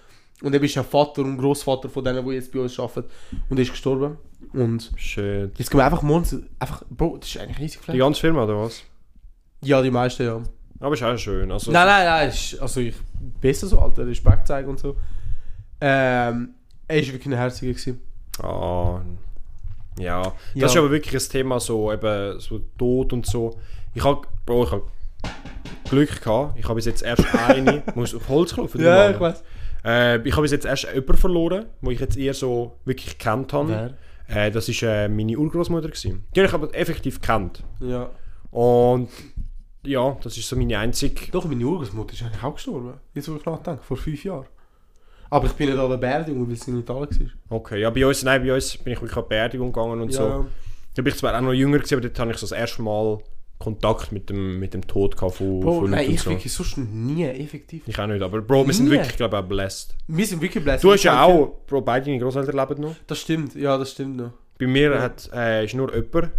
[0.42, 3.08] Und er ist ja Vater und Großvater von denen, die jetzt bei uns arbeiten.
[3.48, 4.16] Und er ist gestorben.
[4.52, 5.56] Und Shit.
[5.58, 8.58] jetzt gehen wir einfach morgens, einfach, Bro, das ist eigentlich riesig Die ganze Firma, oder
[8.60, 8.82] was?
[9.62, 10.42] Ja, die meisten ja.
[10.80, 11.50] Aber ist auch schön.
[11.52, 12.96] Also, Nein, nein, nein, ist, also ich,
[13.40, 14.96] besser so, Alter, Respekt zeigen und so.
[15.80, 16.54] Ähm,
[16.88, 18.00] er ist wirklich ein Herziger gewesen.
[18.42, 19.00] Ah,
[19.98, 20.22] ja.
[20.22, 20.66] Das Ja.
[20.66, 23.56] ist aber wirklich ein Thema, so eben so Tod und so.
[23.94, 24.82] Ich habe, Bro, ich habe
[25.88, 26.58] Glück gehabt.
[26.58, 28.80] Ich habe bis jetzt erst eine, muss auf Holz klopfen.
[28.80, 29.20] du Mann.
[29.20, 29.44] weiß.
[29.84, 33.94] Äh, ich habe jetzt erst jemanden verloren, wo ich jetzt eher so wirklich gekannt habe.
[34.28, 35.88] Äh, das war äh, meine Urgroßmutter.
[35.88, 37.62] Die habe ich aber effektiv gekannt.
[37.80, 38.10] Ja.
[38.50, 39.08] Und
[39.84, 41.30] ja, das ist so meine einzige.
[41.32, 42.94] Doch, meine Urgroßmutter ist eigentlich auch gestorben.
[43.14, 44.46] Jetzt, wo ich nachdenke, vor fünf Jahren.
[45.30, 47.56] Aber ich bin nicht an der Beerdigung, weil es in Italien war.
[47.56, 50.12] Okay, ja, bei uns, nein, bei uns bin ich wirklich an die Beerdigung gegangen und
[50.12, 50.22] so.
[50.22, 50.46] Ja.
[50.94, 52.82] Da bin ich zwar auch noch jünger gewesen, aber dort habe ich so das erste
[52.82, 53.18] Mal
[53.62, 56.30] Kontakt mit dem, mit dem Tod von, Bro, von nein, ich so.
[56.30, 57.82] wirklich sonst nie effektiv.
[57.86, 58.92] Ich auch nicht, aber Bro, wir sind Nie.
[58.92, 59.94] wirklich, glaube ich, auch blessed.
[60.08, 60.84] Wir sind wirklich blessed.
[60.84, 62.94] Du hast ja auch, Bro, beide deine Großeltern leben noch.
[63.06, 64.32] Das stimmt, ja, das stimmt noch.
[64.58, 65.00] Bei mir Ja.
[65.00, 66.30] hat, äh, ist nur jemand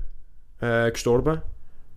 [0.62, 1.42] äh, gestorben.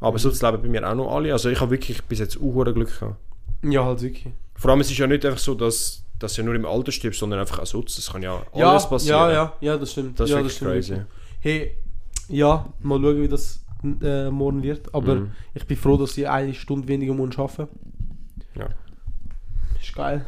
[0.01, 0.19] Aber Mhm.
[0.19, 1.33] sonst leben bei mir auch noch alle.
[1.33, 3.17] Also ich habe wirklich bis jetzt auch Glück gehabt.
[3.63, 4.33] Ja, halt wirklich.
[4.57, 7.21] Vor allem, es ist ja nicht einfach so, dass, dass du nur im Alter stirbst,
[7.21, 7.97] sondern einfach auch sonst.
[7.99, 9.19] Das kann ja Ja, alles passieren.
[9.19, 10.19] Ja, ja, ja, das stimmt.
[10.21, 10.91] Das ist ja, wirklich crazy.
[10.91, 11.07] wirklich.
[11.41, 11.77] Hey,
[12.29, 13.61] Ja, mal schauen, wie das
[14.03, 14.95] äh, morgen wird.
[14.95, 15.31] Aber Mhm.
[15.55, 17.69] ich bin froh, dass ich eine Stunde weniger muss arbeiten
[18.55, 18.69] Ja.
[19.81, 20.27] Ist geil.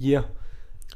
[0.00, 0.24] Yeah.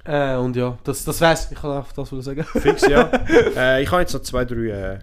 [0.05, 1.51] Äh, und ja, das, das wär's.
[1.53, 2.45] Ich kann einfach das wohl sagen.
[2.45, 3.11] Fix, ja.
[3.57, 4.99] äh, ich habe jetzt noch zwei, drei äh,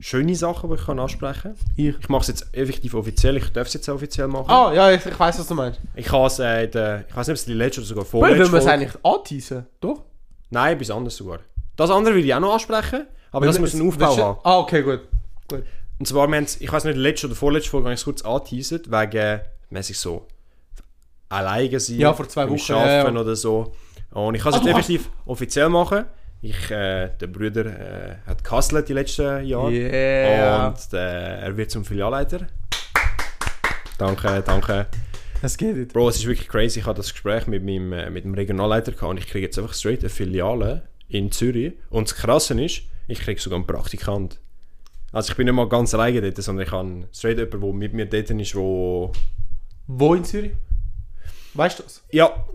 [0.00, 1.72] schöne Sachen, die ich kann ansprechen kann.
[1.76, 1.96] Ich.
[1.98, 4.50] Ich mache es jetzt effektiv offiziell, ich darf es jetzt auch offiziell machen.
[4.50, 5.80] Ah, ja, ich, ich weiß, was du meinst.
[5.94, 8.52] Ich habe es, äh, der, ich weiß nicht, ob es die letzte oder sogar vorletzte
[8.52, 10.02] wir es eigentlich anteasen, doch?
[10.50, 11.38] Nein, etwas anderes sogar.
[11.76, 14.38] Das andere will ich auch noch ansprechen, aber das muss einen Aufbau haben.
[14.44, 15.00] Ah, okay, gut.
[15.48, 15.62] gut.
[16.02, 18.90] Und zwar, wir ich weiß nicht, letzte oder vorletzte Folge habe ich es kurz angeteasert,
[18.90, 19.40] wegen,
[19.70, 20.26] mäßig so,
[21.28, 23.20] alleine sein, Ja, vor zwei Wochen, Arbeiten ja, ja.
[23.20, 23.72] oder so.
[24.10, 26.06] Und ich kann es hast- effektiv offiziell machen.
[26.40, 29.70] Ich, äh, der Bruder äh, hat gehustelt die letzten Jahre.
[29.70, 30.66] Yeah.
[30.70, 32.48] Und äh, er wird zum Filialleiter.
[33.96, 34.88] Danke, danke.
[35.40, 35.92] Es geht nicht.
[35.92, 36.80] Bro, es ist wirklich crazy.
[36.80, 39.56] Ich hatte das Gespräch mit, meinem, äh, mit dem Regionalleiter gehabt und ich kriege jetzt
[39.56, 41.74] einfach straight eine Filiale in Zürich.
[41.90, 44.40] Und das Krasse ist, ich kriege sogar einen Praktikant.
[45.12, 47.92] Also ich bin nicht mal ganz alleine dort, sondern ich habe straight jemanden, der mit
[47.92, 49.12] mir dort ist, wo...
[49.86, 50.52] Wo in Zürich?
[51.54, 52.02] Weißt du das?
[52.10, 52.46] Ja,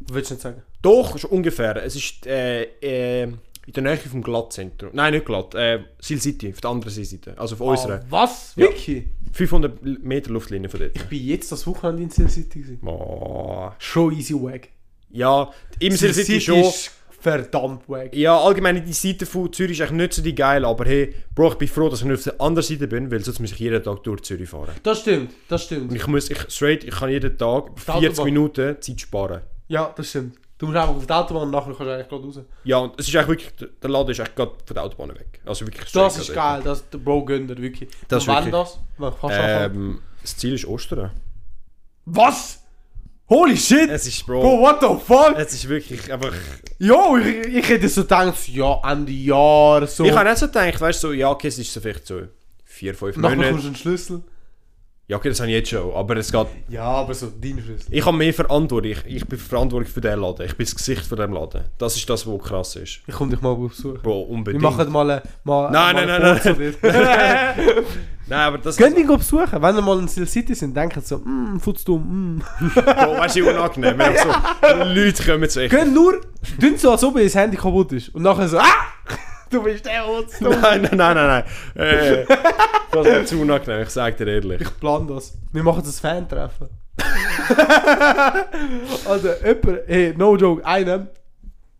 [0.00, 0.62] Willst du nicht sagen?
[0.80, 1.76] doch, schon ungefähr.
[1.84, 4.90] Es ist äh, äh, in der Nähe vom Glattzentrum.
[4.92, 5.54] Nein, nicht Glatt.
[5.54, 7.34] Äh, Seal City, auf der anderen Seite.
[7.36, 7.96] Also auf unserer.
[7.96, 8.52] Ah, was?
[8.56, 8.66] Ja.
[8.66, 9.04] Wirklich?
[9.32, 10.96] 500 Meter Luftlinie von dort.
[10.96, 12.60] Ich bin jetzt das Wochenende in Seal City.
[12.60, 12.86] gewesen.
[12.86, 13.70] Oh.
[13.78, 14.68] Schon easy wack.
[15.10, 16.60] Ja, im Seal City schon.
[16.60, 18.14] ist verdammt wack.
[18.14, 21.54] Ja, allgemein die Seite von Zürich ist nicht so die geil, aber hey, Bro, ich
[21.58, 23.82] bin froh, dass ich nicht auf der anderen Seite bin, weil sonst muss ich jeden
[23.82, 24.70] Tag durch Zürich fahren.
[24.82, 25.90] Das stimmt, das stimmt.
[25.90, 28.24] Und ich muss, ich, straight, ich kann jeden Tag der 40 Autobahn.
[28.24, 29.40] Minuten Zeit sparen.
[29.68, 30.36] Ja, das stimmt.
[30.58, 32.40] Du musst einfach auf die Autobahn und nachher kannst du eigentlich gerade raus.
[32.64, 35.40] Ja, und es ist eigentlich wirklich, der- Laden ist eigentlich gerade von der Autobahn weg.
[35.46, 37.88] Also wirklich Das ist geil, das der Bro gönnt wirklich.
[38.08, 39.30] Das ist und wann wirklich- das?
[39.30, 41.12] Ähm, das Ziel ist Ostern.
[42.06, 42.57] Was?
[43.30, 43.90] Holy shit!
[43.90, 45.34] Es ist, Bro, Bro, what the fuck?
[45.36, 46.32] es ist wirklich einfach...
[46.78, 50.04] Jo, ich, ich hätte so gedacht, ja, Ende Jahr, so.
[50.04, 52.20] Ich habe nicht so gedacht, weißt du, so, ja, okay, es ist so vielleicht so
[52.64, 53.50] vier, fünf nachher Monate.
[53.50, 54.22] kommst du einen Schlüssel.
[55.08, 56.46] Ja, okay, das habe ich jetzt schon, aber es geht...
[56.68, 57.86] Ja, aber so dein Schlüssel.
[57.90, 58.90] Ich habe mehr Verantwortung.
[58.92, 60.44] Ich, ich bin verantwortlich für den Laden.
[60.46, 61.64] Ich bin das Gesicht von dem Laden.
[61.78, 63.00] Das ist das, was krass ist.
[63.06, 64.00] Ich komme dich mal besuchen.
[64.02, 64.62] Bro, Wir unbedingt.
[64.62, 65.22] machen mal eine...
[65.44, 67.56] Mal, Nein, mal nein, nein, Portion dort.
[68.28, 68.76] Nein, aber das...
[68.76, 72.36] Gehen die besuchen, wenn wir mal in Steel City sind, denken sie so, mm, Futzdumm,
[72.36, 72.42] mm.
[72.74, 72.82] Bro,
[73.18, 73.98] weißt du, wie unangenehm.
[73.98, 75.70] Wenn so Leute kommen zu euch.
[75.70, 76.20] Gehen nur,
[76.60, 78.14] tun so, als ob ihr das Handy kaputt ist.
[78.14, 78.64] Und nachher so, ah!
[79.50, 80.60] Du bist der Futzdumm.
[80.60, 81.86] Nein, nein, nein, nein, nein.
[81.86, 82.26] Äh,
[82.92, 84.60] das ist zu unangenehm, ich sag dir ehrlich.
[84.60, 85.38] Ich plan das.
[85.52, 86.68] Wir machen das Fan-Treffen.
[89.08, 91.06] also, jemand, hey, no joke, einer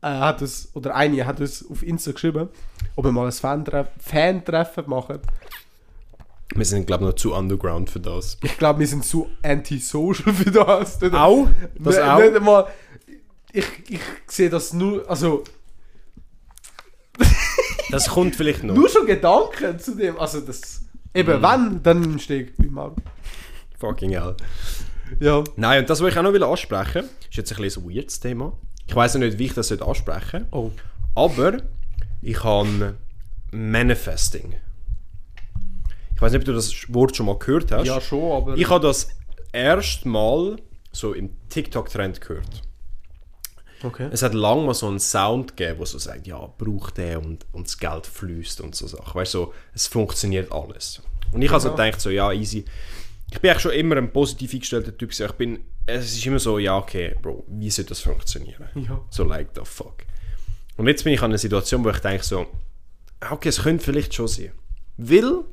[0.00, 2.48] äh, hat uns, oder eine hat uns auf Insta geschrieben,
[2.96, 5.18] ob wir mal ein Fan-Treff- Fan-Treffen machen.
[6.54, 8.38] Wir sind, glaube ich, noch zu underground für das.
[8.42, 11.00] Ich glaube, wir sind zu anti-social für das.
[11.00, 11.48] Nicht- Auch?
[11.78, 12.18] Das nicht, auch?
[12.18, 12.66] Nicht einmal,
[13.52, 15.44] ich, ich sehe das nur, also,
[17.90, 18.74] Das kommt vielleicht noch.
[18.74, 20.82] nur schon Gedanken zu dem, also das,
[21.14, 22.96] eben, wenn, dann stehe ich beim Auto.
[23.78, 24.36] Fucking hell.
[25.20, 25.42] Ja.
[25.56, 28.20] Nein, und das, was ich auch noch will ansprechen ist jetzt ein bisschen ein weirdes
[28.20, 28.52] Thema.
[28.86, 30.70] Ich weiß noch nicht, wie ich das ansprechen Oh.
[31.14, 31.58] Aber
[32.20, 32.94] ich habe
[33.52, 34.54] Manifesting.
[36.18, 37.86] Ich weiß nicht, ob du das Wort schon mal gehört hast.
[37.86, 38.56] Ja, schon, aber...
[38.56, 39.08] Ich habe das
[39.52, 40.56] erst mal
[40.90, 42.62] so im TikTok-Trend gehört.
[43.84, 44.08] okay.
[44.10, 47.46] Es hat lange mal so einen Sound gegeben, wo so sagt, ja, braucht der und,
[47.52, 49.14] und das Geld fließt und so Sachen.
[49.14, 51.00] Weißt du, so, es funktioniert alles.
[51.30, 52.64] Und ich habe so gedacht, so, ja, easy.
[53.30, 55.12] Ich bin eigentlich schon immer ein positiv eingestellter Typ.
[55.12, 58.66] Ich bin, es ist immer so, ja, okay, Bro, wie soll das funktionieren?
[58.74, 59.00] Ja.
[59.10, 59.98] So like the fuck.
[60.76, 62.46] Und jetzt bin ich an einer Situation, wo ich denke so,
[63.30, 64.50] okay, es könnte vielleicht schon sein.
[64.96, 65.44] Will,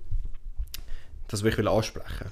[1.27, 2.27] das will ich will ansprechen.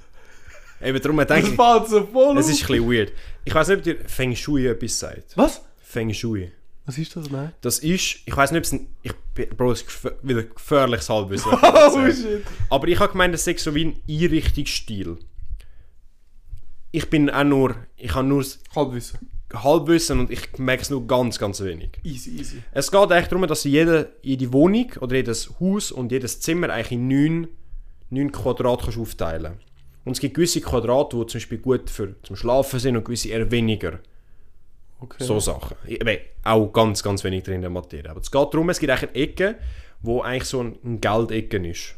[0.82, 3.12] Eben darum denke Das ich, fällt so voll es ist ein bisschen weird.
[3.44, 5.36] Ich weiß nicht, ob dir Feng Shui etwas sagt.
[5.36, 5.62] Was?
[5.82, 6.50] Feng Shui.
[6.86, 7.30] Was ist das?
[7.30, 7.52] Nein.
[7.62, 9.12] Das ist, ich weiß nicht, ob es ein, ich,
[9.56, 11.50] Bro, es ist wieder gefährliches Halbwissen.
[11.62, 12.44] Oh shit.
[12.68, 15.16] Aber ich habe gemeint, das sei so wie ein Einrichtungsstil.
[16.90, 19.18] Ich bin auch nur, ich habe nur das Halbwissen.
[19.52, 21.90] Halbwissen und ich merke es nur ganz, ganz wenig.
[22.02, 22.62] Easy, easy.
[22.72, 26.92] Es geht eigentlich darum, dass jede, jede Wohnung oder jedes Haus und jedes Zimmer eigentlich
[26.92, 27.48] in neun,
[28.14, 29.58] neun Quadrat kannst aufteilen
[30.04, 33.28] Und es gibt gewisse Quadrate, die zum Beispiel gut für zum Schlafen sind und gewisse
[33.28, 34.00] eher weniger.
[35.00, 35.24] Okay.
[35.24, 35.76] So Sachen.
[35.86, 38.10] Ich bin auch ganz, ganz wenig drin in der Materie.
[38.10, 39.58] Aber es geht darum, es gibt eigentlich eine Ecke,
[40.00, 41.96] wo eigentlich so ein ein Geldecke ist.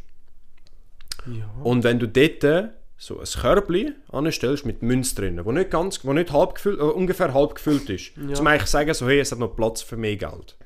[1.26, 1.48] Ja.
[1.62, 6.12] Und wenn du dort so ein Körbchen anstellst mit Münz drin, wo nicht ganz, wo
[6.12, 8.34] nicht halb gefüllt, äh, ungefähr halb gefüllt ist, Ja.
[8.34, 10.56] zum eigentlich sagen, so, hey, es hat noch Platz für mehr Geld.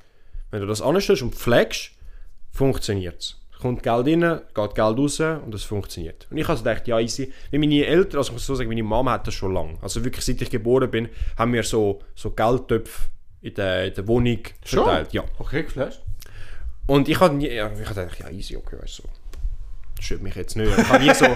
[0.51, 1.93] Wenn du das anstellst und pflegst,
[2.51, 3.40] funktioniert es.
[3.61, 6.27] Kommt Geld rein, geht Geld raus und es funktioniert.
[6.31, 7.33] Und ich habe gedacht, ja, easy.
[7.51, 9.75] Wie meine Eltern, also ich muss so sagen, meine Mama hat das schon lange.
[9.83, 13.09] Also wirklich, seit ich geboren bin, haben wir so, so Geldtöpfe
[13.43, 14.85] in der, in der Wohnung Schon?
[14.85, 15.13] verteilt.
[15.13, 15.25] Ja.
[15.39, 16.01] Okay, geflasht.
[16.87, 19.09] Und ich habe nie, ja, ich hab gedacht, ja easy, okay, weißt du, so.
[19.97, 20.71] Das stört mich jetzt nicht.
[20.77, 21.27] Ich habe nie so,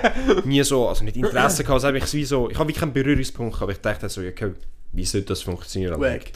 [0.49, 3.61] nie so, also nicht Interesse gehabt, also ich wie so, ich habe wirklich keinen Berührungspunkt,
[3.61, 4.53] aber ich dachte so, okay,
[4.93, 5.95] wie sollte das funktionieren?
[5.95, 6.33] Aber Wack.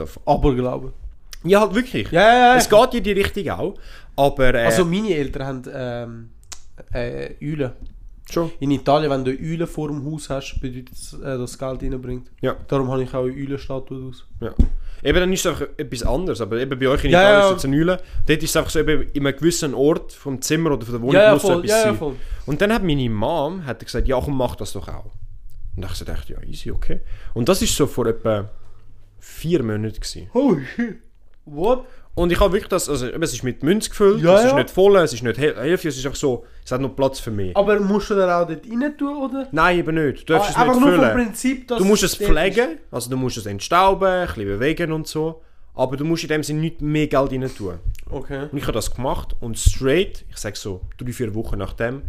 [1.45, 2.11] Ja, halt wirklich.
[2.11, 2.57] Ja, ja, ja.
[2.57, 3.74] Es geht in die Richtung auch,
[4.16, 6.30] aber äh, Also meine Eltern haben ähm,
[6.93, 7.72] äh, Eulen.
[8.30, 8.51] schon.
[8.61, 11.59] In Italien, wenn du eine Eule vor dem Haus hast, bedeutet das, äh, dass das
[11.59, 12.30] Geld reinbringt.
[12.41, 12.57] Ja.
[12.66, 14.24] Darum habe ich auch eine Eulenstatue aus.
[14.41, 14.53] Ja.
[15.05, 16.41] Eben, dann ist es einfach etwas anderes.
[16.41, 17.51] Aber eben bei euch in Ja, Italien ja.
[17.53, 18.01] ist es eine Eule.
[18.26, 21.01] Dort ist es einfach so, eben in einem gewissen Ort vom Zimmer oder von der
[21.03, 21.59] Wohnung Ja, ja, muss voll.
[21.59, 21.97] etwas Ja, ja, sein.
[21.99, 22.16] voll.
[22.47, 25.12] Und dann hat meine Mom hat gesagt, ja komm, mach das doch auch.
[25.76, 26.99] Und ich dachte, ja, easy, okay.
[27.34, 28.51] Und das ist so vor etwa
[29.20, 30.28] vier Monaten gewesen.
[30.34, 30.99] Holy shit.
[31.55, 31.85] What?
[32.15, 34.57] Und ich habe wirklich das, also es ist mit Münz gefüllt, Ja, es ist ja.
[34.57, 37.31] nicht voll, es ist nicht Hälfte, es ist einfach so, es hat noch Platz für
[37.31, 37.57] mich.
[37.57, 39.47] Aber musst du dann auch dort rein tun, oder?
[39.53, 40.29] Nein, eben nicht.
[40.29, 41.13] Du darfst Ah, es nicht nur vom füllen.
[41.15, 45.07] Prinzip, dass Du musst es pflegen, also du musst es entstauben, ein bisschen bewegen und
[45.07, 45.43] so.
[45.77, 47.75] Aber du musst in dem Sinne nicht mehr Geld rein tun.
[47.75, 48.11] ist.
[48.11, 48.49] Okay.
[48.51, 52.03] Und ich habe das gemacht und straight, ich sage so, drei, vier Wochen nachdem,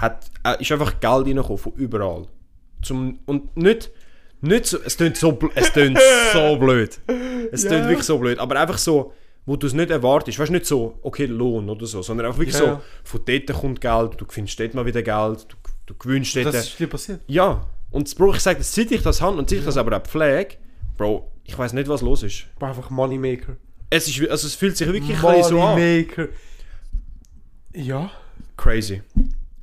[0.00, 2.26] hat, äh, ist einfach Geld reingekommen von überall.
[2.82, 3.90] Zum, und nicht,
[4.44, 5.98] nicht so, es klingt so, es klingt
[6.32, 6.98] so blöd.
[7.52, 7.68] Es Ja.
[7.70, 9.12] klingt wirklich so blöd, aber einfach so,
[9.46, 10.38] wo du es nicht erwartest.
[10.38, 13.52] Weißt du, nicht so, okay, Lohn oder so, sondern einfach wirklich Ja, so, von dort
[13.60, 16.46] kommt Geld, du findest dort mal wieder Geld, du, du gewinnst dort.
[16.46, 17.20] Das ist dir passiert.
[17.26, 20.02] Ja, und Bro, ich sage, seit ich das habe und seit ich das aber auch
[20.02, 20.56] pflege,
[20.96, 22.46] Bro, ich weiß nicht, was los ist.
[22.58, 23.56] War einfach Moneymaker.
[23.90, 25.74] Es, ist, also es fühlt sich wirklich bisschen so an.
[25.74, 26.28] Moneymaker.
[27.74, 28.10] Ja.
[28.56, 29.02] Crazy.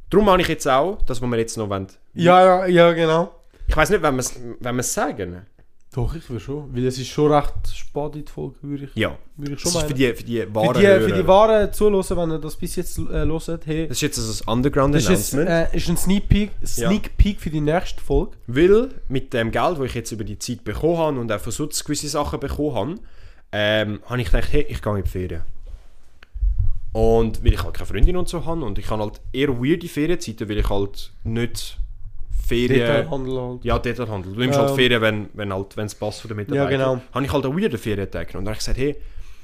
[0.09, 1.87] Darum habe ich jetzt auch, das, was wir jetzt noch wollen.
[2.13, 3.33] Ja, ja, ja, genau.
[3.71, 5.45] Ich weiß nicht, wenn wir es sagen.
[5.93, 6.73] Doch, ich will schon.
[6.75, 9.17] Weil es ist schon recht spät in die Folge, würde ich, Ja.
[9.35, 9.95] würde ich schon ist für meinen.
[9.95, 11.21] die, für die Für wahren die, für Hörer.
[11.21, 14.43] die Waren zuhören, wenn ihr das bis jetzt äh, hört, hey, Das ist jetzt also
[14.45, 18.31] ein Underground das ist, äh, ist ein Sneak Peek, Sneak Peek für die nächste Folge.
[18.47, 21.51] Weil mit dem Geld, das ich jetzt über die Zeit bekommen habe und auch von
[21.51, 22.95] sonst gewisse Sachen bekommen habe,
[23.53, 25.41] ähm, habe ich gedacht, hey, ich gehe in die Ferien.
[26.93, 29.87] Und weil ich halt keine Freundin und so habe und ich habe halt eher weirde
[29.87, 31.77] Ferienzeiten, weil ich halt nicht
[32.47, 33.09] Ferien...
[33.09, 33.63] Halt.
[33.63, 34.33] Ja, Detailhandel.
[34.33, 34.75] Du nimmst halt Ähm.
[34.75, 36.71] Ferien, wenn wenn halt, es passt von den Mitarbeitern.
[36.71, 37.01] Ja, genau.
[37.13, 38.41] Habe ich halt einen weirden Ferientag genommen.
[38.41, 38.95] Und dann habe ich gesagt, hey,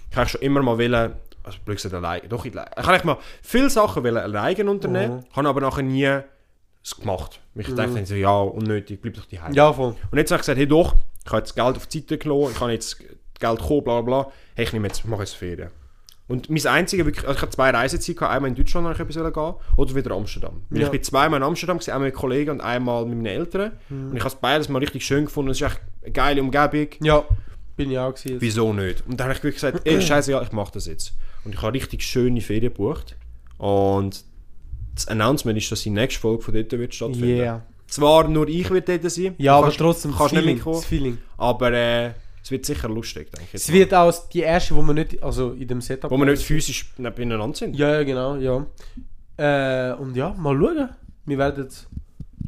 [0.09, 1.13] ich habe schon immer mal wollen,
[1.43, 5.17] also blöd gesagt, allein, doch, ich, ich habe eigentlich mal viele Sachen wollen alleine unternehmen,
[5.17, 5.35] Mhm.
[5.35, 6.19] habe aber nachher nie
[6.83, 7.39] es gemacht.
[7.55, 9.95] Ich dachte so, ja, unnötig, bleib doch die Ja, voll.
[10.11, 12.51] Und jetzt habe ich gesagt, hey doch, ich habe jetzt Geld auf die Seite genommen,
[12.53, 12.99] ich habe jetzt
[13.39, 14.31] Geld bekommen, bla bla bla.
[14.55, 15.69] Hey, ich nehme jetzt, mache jetzt Ferien.
[16.27, 18.99] Und mein einziger, wirklich, also ich hatte zwei Reisezeiten, gehabt, einmal in Deutschland habe ich
[19.17, 20.61] etwas gehen oder wieder Amsterdam.
[20.69, 20.85] Weil Ja.
[20.87, 23.71] Ich bin zweimal in Amsterdam, gewesen, einmal mit Kollegen und einmal mit meinen Eltern.
[23.89, 24.09] Mhm.
[24.09, 25.51] Und ich habe es beides mal richtig schön gefunden.
[25.51, 26.87] Es ist echt eine geile Umgebung.
[27.01, 27.23] Ja,
[27.77, 28.37] bin ich auch gewesen.
[28.41, 29.03] Wieso nicht?
[29.07, 31.13] Und dann habe ich wirklich gesagt, ey, scheiße, ich mache das jetzt.
[31.45, 33.15] Und ich habe richtig schöne Ferien gebucht.
[33.57, 34.25] Und
[34.95, 37.27] das Announcement ist, dass die nächste Folge von dort wird stattfinden.
[37.37, 37.65] Yeah.
[37.87, 39.33] Zwar nur ich werde dort sein.
[39.37, 41.17] Ja, aber kannst- trotzdem das kannst nicht Feeling, das Feeling.
[41.37, 42.11] Aber äh,
[42.47, 43.55] es wird sicher lustig, denke ich.
[43.55, 46.09] Es wird auch die erste, wo wir nicht, also in dem Setup...
[46.09, 47.75] Wo wir nicht physisch beieinander sind.
[47.75, 48.65] Ja, ja, genau, ja.
[49.35, 50.89] Äh, und ja, mal schauen.
[51.25, 51.67] Wir werden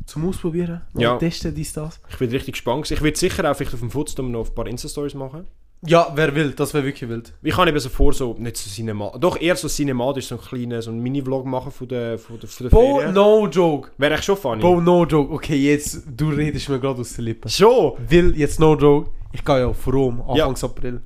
[0.05, 1.17] zum Ausprobieren, mal Ja.
[1.17, 1.99] testen, dies, das.
[2.09, 2.89] Ich bin richtig gespannt.
[2.89, 5.45] Ich werde sicher auch vielleicht auf dem Footstorm noch ein paar Insta-Stories machen.
[5.85, 7.33] Ja, wer will, das wäre wirklich wild.
[7.43, 10.43] Ich kann eben so vor, so, nicht so Cinema, doch eher so cinematisch, so einen
[10.45, 13.13] kleinen so einen Mini-Vlog machen von der, von der, von der Bo, Ferien.
[13.13, 13.91] no joke.
[13.97, 14.61] Wäre echt schon funny.
[14.61, 15.33] Bo, no joke.
[15.33, 17.49] Okay, jetzt, du redest mir gerade aus den Lippen.
[17.49, 17.93] Schon?
[18.09, 20.43] Will, jetzt no joke, ich gehe ja auf Rom, Ja.
[20.45, 21.01] Anfangs April.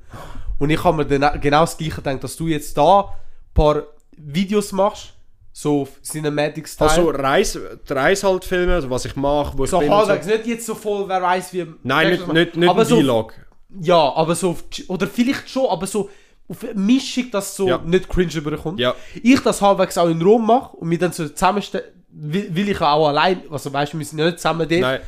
[0.58, 3.06] Und ich habe mir dann genau das gleiche gedacht, dass du jetzt da ein
[3.54, 3.82] paar
[4.16, 5.14] Videos machst,
[5.52, 6.90] so auf Cinematic Style.
[6.90, 7.58] Also Reis,
[7.88, 9.88] die Reise halt filmen, also was ich mache, wo ich so bin.
[9.88, 11.66] und halbwegs, nicht jetzt so voll, wer weiß wie...
[11.82, 13.34] Nein, nicht, nicht, nicht aber so, Vlog.
[13.80, 16.08] Ja, aber so, auf, oder vielleicht schon, aber so
[16.48, 17.78] auf eine Mischung, dass so Ja.
[17.84, 18.78] nicht cringe überkommt.
[18.78, 18.94] Ja.
[19.22, 22.80] Ich das halbwegs auch in Rom mache und mir dann so zusammenstellen, will, will ich
[22.80, 25.00] auch allein, also weißt du, wir sind ja nicht zusammen dort, Nein,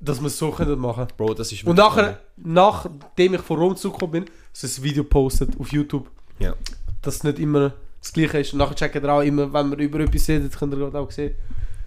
[0.00, 1.06] dass wir es so können machen.
[1.16, 5.58] Bro, das ist Und nachher, nachdem ich von Rom zurückgekommen bin, so ein Video postet
[5.60, 6.10] auf YouTube.
[6.38, 6.54] Ja.
[7.02, 8.52] dass es nicht immer das gleiche ist.
[8.54, 11.34] Und nachher checken ihr auch immer, wenn wir über etwas redet, könnt ihr auch sehen.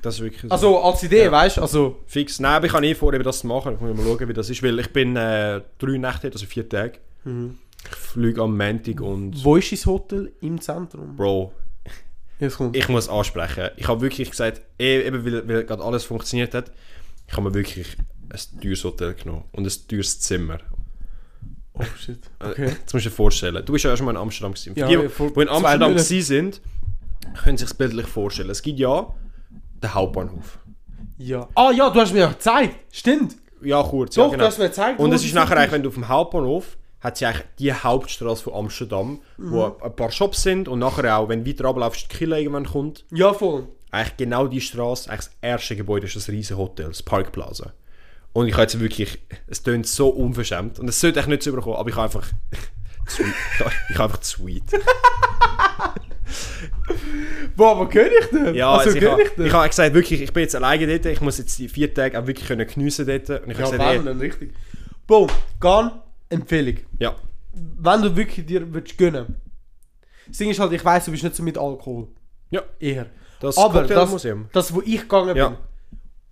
[0.04, 0.50] Das ist wirklich so.
[0.50, 1.32] Also als Idee, Ja.
[1.32, 1.98] weißt du, also...
[2.06, 2.40] Fix.
[2.40, 3.74] Nein, aber ich habe eh vor, eben das zu machen.
[3.76, 4.62] Ich muss mal schauen, wie das ist.
[4.62, 7.00] Weil ich bin äh, drei Nächte, also vier Tage.
[7.26, 9.44] Ich fliege am Montag und...
[9.44, 10.32] Wo ist dein Hotel?
[10.42, 11.16] Im Zentrum.
[11.16, 11.52] Bro,
[12.74, 13.70] ich muss ansprechen.
[13.78, 16.72] Ich habe wirklich gesagt, eh, eben weil, weil gerade alles funktioniert hat,
[17.28, 17.98] ich habe mir wirklich
[18.30, 20.60] ein teures Hotel genommen und ein teures Zimmer.
[21.74, 22.20] Oh shit.
[22.40, 22.66] Äh, Okay.
[22.66, 23.66] Jetzt musst du dir vorstellen.
[23.66, 24.74] Du bist ja auch schon mal in Amsterdam gewesen.
[24.76, 26.62] Ja, die, die in Amsterdam gewesen sind,
[27.44, 28.50] können sich das bildlich vorstellen.
[28.50, 29.14] Es gibt ja
[29.82, 30.60] den Hauptbahnhof.
[31.18, 31.48] Ja.
[31.56, 32.76] Ah ja, du hast mir ja gezeigt.
[32.92, 33.36] Stimmt.
[33.62, 34.16] Ja, kurz.
[34.16, 34.44] Doch, ja, genau.
[34.44, 35.00] du hast mir gezeigt.
[35.00, 38.44] Und es ist nachher eigentlich, wenn du auf dem Hauptbahnhof hat sie eigentlich die Hauptstraße
[38.44, 42.18] von Amsterdam, wo ein paar Shops sind und nachher auch, wenn du weiter ablaufst, die
[42.18, 43.04] Kille irgendwann kommt.
[43.12, 43.68] Ja, voll.
[43.94, 47.74] Eigentlich genau die Straße, eigentlich das erste Gebäude ist das riesen Hotel, das Parkplaza.
[48.34, 51.52] Und ich habe jetzt wirklich, es tönt so unverschämt und es sollte echt nicht so
[51.52, 52.28] überkommen, aber ich habe einfach
[53.90, 54.64] ich habe einfach sweet.
[57.56, 58.56] Boah, aber gönn ich dir?
[58.56, 59.46] Ja, also also ich habe ich dir?
[59.46, 62.20] ich hab gesagt, wirklich, ich bin jetzt alleine dort, ich muss jetzt die vier Tage
[62.20, 63.30] auch wirklich können geniessen dort.
[63.30, 64.56] Und ich ja, habe gesagt, wenn, dann richtig.
[65.06, 65.28] Bro,
[65.60, 65.92] Gan,
[66.30, 66.78] Empfehlung.
[66.98, 67.16] ja,
[67.54, 69.36] Wenn du wirklich dir willst gönnen.
[70.28, 72.08] Das Ding ist halt, ich weiss, du bist nicht so mit Alkohol.
[72.50, 73.06] ja, Eher.
[73.44, 75.50] Das Aber das, das, wo ich gegangen Ja.
[75.50, 75.58] bin,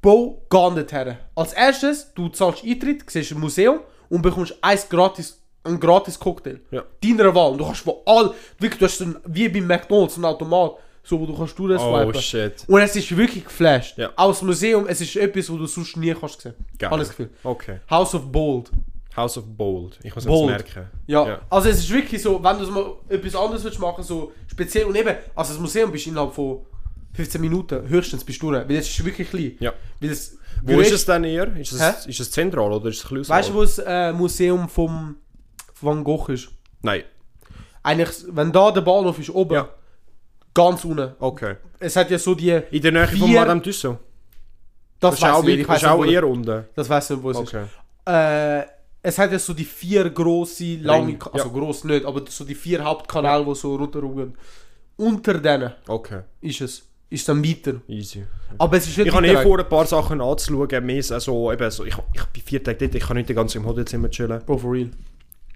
[0.02, 1.18] Bro, geh nicht her.
[1.36, 6.60] Als erstes, du zahlst Eintritt, siehst ein Museum und bekommst eins gratis, einen gratis Cocktail.
[6.72, 6.84] Ja.
[7.04, 7.52] Deiner Wahl.
[7.52, 10.72] Und du kannst von all, wirklich, du hast so ein, wie bei McDonalds, einen Automat,
[11.04, 12.22] so, wo du kannst du das Oh swipen.
[12.22, 12.64] shit.
[12.68, 13.98] Und es ist wirklich geflasht.
[13.98, 14.10] Ja.
[14.16, 16.56] Aus Museum, es ist etwas, wo du sonst nie kannst sehen.
[16.80, 16.90] Geil.
[16.98, 17.30] Das Gefühl.
[17.44, 17.80] Okay.
[17.90, 18.72] House of Bold.
[19.16, 20.00] House of Bold.
[20.04, 20.52] Ich muss Bold.
[20.60, 20.90] jetzt merken.
[21.06, 21.42] Ja, Ja.
[21.50, 24.96] also es ist wirklich so, wenn du mal etwas anderes willst machen, so speziell und
[24.96, 26.62] eben, also das Museum bist du innerhalb von
[27.14, 29.56] 15 Minuten höchstens bist du weil es ist wirklich klein.
[29.60, 29.74] Ja.
[30.00, 31.56] Weil es, Wo ist es denn eher?
[31.58, 32.10] Ist es, Hä?
[32.10, 35.16] ist es zentral oder ist es ein bisschen Weißt du, wo das äh, Museum vom
[35.82, 36.50] Van Gogh ist?
[36.82, 37.04] Nein.
[37.84, 39.70] Eigentlich, wenn da der Bahnhof ist, oben, Ja.
[40.54, 41.14] ganz unten.
[41.20, 41.56] Okay.
[41.80, 44.00] Es hat ja so die, In der Nähe von Vier- Madame Tussauds.
[45.00, 46.28] das, Das ist auch, weiß ich nicht, weit- ich das weiß ist auch wo- eher
[46.28, 46.66] unten.
[46.76, 47.64] das weiß nicht, wo es Okay.
[47.64, 47.72] ist.
[48.14, 48.66] Äh,
[49.04, 51.52] es hat ja so die vier grosse, lange, Ring, also ja.
[51.54, 54.38] gross nicht, aber so die vier Hauptkanäle, die so runterruhen.
[54.98, 56.22] Unter denen Okay.
[56.42, 57.82] ist es, ist dann weiter.
[57.88, 58.26] Easy.
[58.58, 60.86] Aber es ist nicht Ich habe eh vor, ein paar Sachen anzuschauen.
[60.86, 63.58] Mehr also, eben so, ich, ich bin vier Tage dort, ich kann nicht den ganzen
[63.58, 64.42] im Hotelzimmer chillen.
[64.46, 64.90] Bro, for real.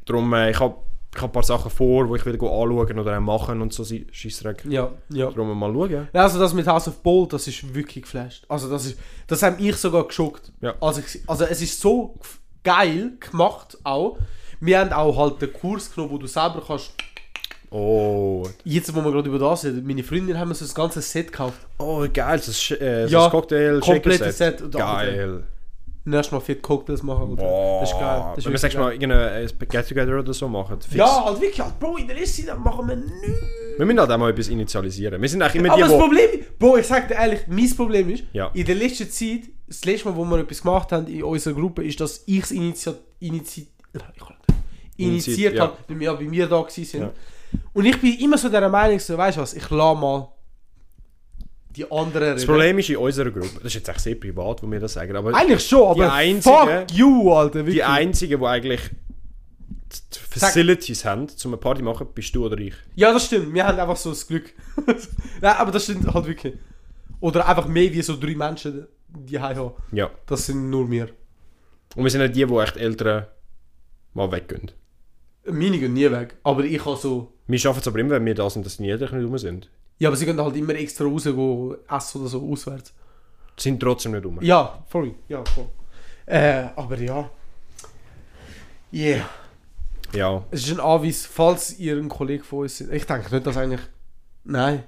[0.05, 0.75] Darum, äh, ich habe
[1.15, 3.85] ich hab ein paar Sachen vor, die ich will anschauen oder auch machen und so
[4.11, 4.65] Scheissdreck.
[4.65, 5.31] Ja, ja.
[5.31, 6.07] Darum mal schauen.
[6.13, 8.43] Ja, Also das mit House of Bold, das ist wirklich geflasht.
[8.49, 10.51] Also das ist, das hat mich sogar geschockt.
[10.59, 10.75] Ja.
[10.81, 12.15] Also, ich, also es ist so
[12.63, 14.17] geil gemacht auch.
[14.59, 16.91] Wir haben auch halt den Kurs genommen, wo du selber kannst.
[17.77, 21.01] Oh, Jetzt, wo wir gerade über das reden, meine Freundin haben mir so das ganze
[21.01, 21.59] Set gekauft.
[21.77, 24.61] oh geil, das ist äh, Ja, ein Cocktail komplettes Set.
[24.61, 25.43] Und Geil.
[26.05, 27.35] Nächstes Mal vier Cocktails machen.
[27.35, 27.81] Boah.
[27.81, 28.23] Das ist geil.
[28.29, 30.79] Das ist Wenn wir sagst mal irgendein äh, Get-Together oder so machen.
[30.79, 30.95] Fix.
[30.95, 33.43] Ja, halt wirklich, halt, Bro, in der Liste dann machen wir nichts.
[33.75, 35.21] Wir müssen halt auch mal etwas initialisieren.
[35.21, 35.99] Wir sind eigentlich immer Aber die, das wo...
[35.99, 38.51] Problem, Bro, ich sag dir ehrlich, mein Problem ist, Ja.
[38.53, 41.83] in der letzten Zeit, das letzte Mal, wo wir etwas gemacht haben in unserer Gruppe,
[41.83, 43.67] ist, dass ich es initiiert,
[45.55, 45.63] ja.
[45.63, 47.01] habe, weil wir bei mir da gewesen sind.
[47.01, 47.11] Ja.
[47.73, 50.29] Und ich bin immer so der Meinung, so, weißt du was, ich lasse mal
[51.69, 52.45] die anderen Das.
[52.45, 55.15] Problem ist in unserer Gruppe, das ist jetzt echt sehr privat, wo wir das sagen,
[55.15, 57.75] aber Eigentlich schon, aber einzige- fuck you, Alter, wirklich.
[57.75, 58.81] die einzigen, die eigentlich
[60.13, 62.73] die Facilities haben, um eine Party zu machen, bist du oder ich.
[62.95, 64.53] Ja, das stimmt, wir haben einfach so das Glück.
[65.41, 66.53] Nein, aber das stimmt halt wirklich.
[67.19, 69.71] Oder einfach mehr wie so drei Menschen, die haben.
[69.91, 70.09] Ja.
[70.25, 71.09] Das sind nur wir.
[71.95, 73.27] Und wir sind nicht die, die echt Eltern
[74.13, 74.71] mal weggehen.
[75.47, 77.31] Meine gehen nie weg, aber ich habe so...
[77.47, 79.69] Wir schaffen es aber immer, wenn wir da sind, dass die Eltern nicht rum sind.
[79.99, 82.93] Ja, aber sie gehen halt immer extra raus, go essen oder so, auswärts.
[83.57, 84.39] Sind trotzdem nicht rum.
[84.41, 85.13] Ja, voll.
[85.29, 85.67] Ja, voll.
[86.25, 87.29] Äh, aber ja.
[88.91, 89.29] Yeah.
[90.13, 90.43] Ja.
[90.51, 92.91] Es ist ein Anweis, falls ihr ein Kollege von uns seid.
[92.91, 93.81] Ich denke nicht, dass eigentlich...
[94.43, 94.83] Nein.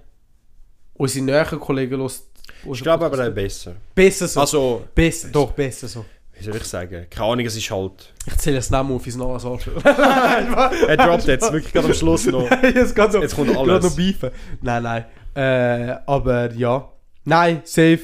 [0.96, 2.28] Unsere näheren Kollegen los.
[2.72, 3.76] Ich glaube aber besser.
[3.94, 4.40] Besser so.
[4.40, 6.06] Also, besser, doch, besser so.
[6.40, 7.06] Wie soll ich sagen?
[7.10, 8.14] Keine Ahnung, es ist halt...
[8.26, 9.82] Ich zähle es nicht auf ins Neues anstellen.
[9.84, 12.50] Er droppt jetzt wirklich gerade am Schluss noch.
[12.64, 13.84] jetzt, so, Jetzt kommt alles.
[13.84, 14.32] noch beefen.
[14.62, 15.06] Nein, nein.
[15.36, 16.90] Äh, aber ja.
[17.26, 18.02] Nein, safe.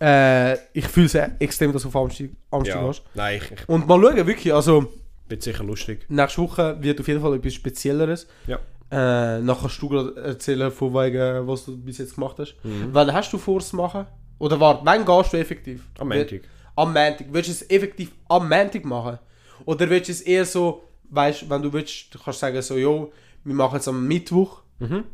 [0.00, 2.88] Äh, ich fühle es extrem, dass du auf Amsterdam Ja.
[2.88, 3.02] hast.
[3.14, 4.92] Nein, ich, ich Und mal schauen, wirklich, also
[5.28, 6.04] bin sicher lustig.
[6.08, 8.26] nächste Woche wird auf jeden Fall etwas Spezielleres.
[8.46, 8.58] Ja.
[8.90, 12.54] Äh, nachher kannst du gerade erzählen, von wegen, was du bis jetzt gemacht hast.
[12.62, 12.88] Mhm.
[12.92, 14.06] Wann hast du vor, es zu machen?
[14.38, 15.82] Oder warte, wann gehst du effektiv?
[15.98, 16.40] Am Montag.
[16.76, 17.26] Am Montag.
[17.30, 19.18] Willst du es effektiv am Montag machen?
[19.64, 22.76] Oder willst du es eher so, weißt du, wenn du willst, du kannst sagen so,
[22.76, 23.12] jo,
[23.44, 25.04] wir machen es am Mittwoch Mhm.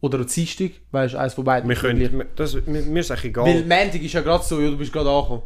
[0.00, 1.68] oder am Dienstag, weißt du, eins von beiden.
[1.68, 2.24] Wir können...
[2.34, 3.82] Das, mir, mir ist eigentlich Weil egal.
[3.84, 5.42] Montag ist ja gerade so, ja, du bist gerade angekommen.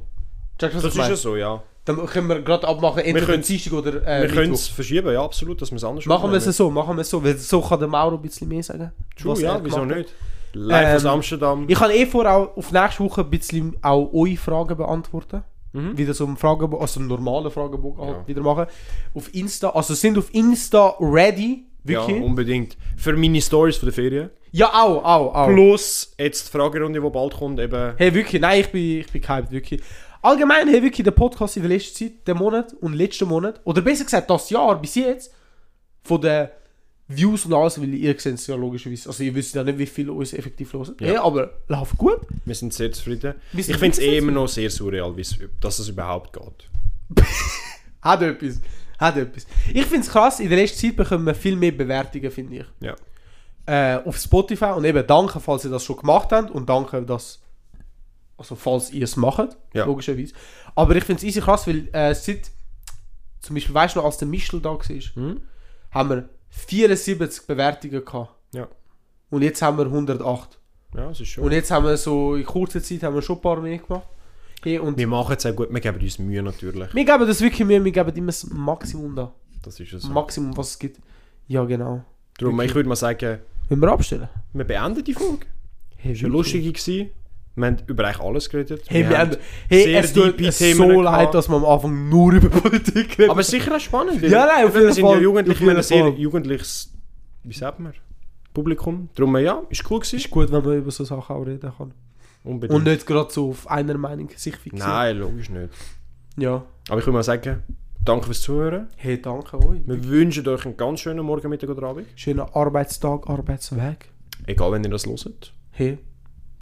[0.59, 1.63] Du, was Das ist ja so, ja.
[1.85, 5.23] Dann können wir gerade abmachen, entweder können- Dienstag oder äh, wir können es verschieben, ja,
[5.23, 6.49] absolut, dass wir es anders Machen wir aufnehmen.
[6.49, 8.93] es so, machen wir es so, weil so kann der Mauro ein bisschen mehr sagen.
[9.21, 10.15] True, ja, wieso nicht?
[10.55, 11.65] Live aus Ähm, Amsterdam.
[11.69, 15.43] Ich kann eh vor, auch auf nächste Woche ein bisschen auch eure Fragen beantworten.
[15.73, 15.97] Mhm.
[15.97, 18.29] Wieder so einen Fragebogen, also einen normalen Fragebogen halt Ja.
[18.29, 18.67] wieder machen.
[19.15, 22.17] Auf Insta, also sind auf Insta ready, Ja, wirklich?
[22.19, 22.77] Ja, unbedingt.
[22.97, 24.31] Für meine Stories von der Ferien.
[24.61, 25.47] auch, auch, auch.
[25.49, 27.95] Plus jetzt die Fragerunde, die bald kommt, eben...
[27.97, 29.81] Hey, wirklich, nein, ich bin, ich bin gehypt, wirklich.
[30.21, 33.81] Allgemein, hey, wirklich, der Podcast in der letzten Zeit, der Monat und letzten Monat, oder
[33.81, 35.33] besser gesagt, das Jahr bis jetzt,
[36.05, 36.49] von den
[37.09, 39.87] Views und alles, weil ihr seht es ja logischerweise, also ihr wisst ja nicht, wie
[39.87, 40.95] viel uns effektiv hören.
[41.01, 41.07] Ja.
[41.09, 42.21] Hey, aber läuft gut.
[42.45, 43.35] Wir sind sehr zufrieden.
[43.53, 45.15] Ich finde es eh immer noch sehr surreal,
[45.61, 46.69] dass es überhaupt geht.
[48.03, 48.61] Hat etwas.
[48.99, 49.47] Hat etwas.
[49.73, 52.67] Ich finde es krass, in der letzten Zeit bekommen wir viel mehr Bewertungen, finde ich.
[52.81, 52.97] Ja.
[53.67, 57.41] Äh, auf Spotify und eben danke, falls ihr das schon gemacht habt und danke, dass.
[58.39, 59.85] Also, falls ihr es macht, Ja.
[59.85, 60.35] logischerweise.
[60.75, 62.51] Aber ich finde es easy krass, weil äh, seit.
[63.41, 65.41] Zum Beispiel, weißt du noch, als der Michel da war, Hm?
[65.91, 68.31] haben wir 74 Bewertungen gehabt.
[68.55, 68.69] Ja.
[69.31, 70.59] Und jetzt haben wir 108.
[70.95, 71.45] Ja, das ist schon.
[71.45, 74.07] Und jetzt haben wir so, in kurzer Zeit haben wir schon ein paar mehr gemacht.
[74.63, 76.95] Hey, und wir machen es auch gut, wir geben uns Mühe natürlich.
[76.95, 79.33] wir geben das wirklich Mühe, wir geben immer das Maximum da.
[79.63, 80.03] Das ist es.
[80.03, 81.01] Das Maximum, was es gibt.
[81.49, 82.05] Ja, genau.
[82.39, 84.29] Darum, ich würde mal sagen, Wollen wir abstellen?
[84.53, 85.47] wir beenden die Folge.
[85.97, 87.11] Hey, war gewesen.
[87.55, 88.85] Wir haben über eigentlich alles geredet.
[88.89, 89.37] Hey, wir haben,
[89.69, 91.05] hey es tut so gehabt.
[91.05, 93.31] leid, dass wir am Anfang nur über Politik reden.
[93.31, 94.23] Aber sicher auch spannend.
[94.23, 96.93] Ja, nein, auf wir jeden sind Fall, ja jugendlich, wir haben ein sehr jugendliches,
[97.43, 97.93] wie sagt man,
[98.55, 99.11] Publikum.
[99.15, 100.17] Darum, ja, ist cool gewesen.
[100.17, 101.93] ist gut, wenn man über so Sachen auch reden kann.
[102.45, 102.77] Unbedingt.
[102.77, 104.89] Und nicht gerade so auf einer Meinung sich fixieren.
[104.89, 105.73] Nein, logisch nicht.
[106.37, 106.65] Ja.
[106.89, 107.63] Aber ich würde mal sagen,
[108.05, 108.89] danke fürs Zuhören.
[108.97, 109.81] Hey, danke euch.
[109.87, 112.09] Wir wünschen euch einen ganz schönen Morgen, Mittag oder Abend.
[112.17, 114.09] Schönen Arbeitstag, Arbeitsweg.
[114.47, 115.53] Egal, wenn ihr das hört.
[115.71, 115.99] Hey,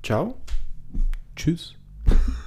[0.03, 0.34] Ciao.
[1.36, 1.74] Tschüss.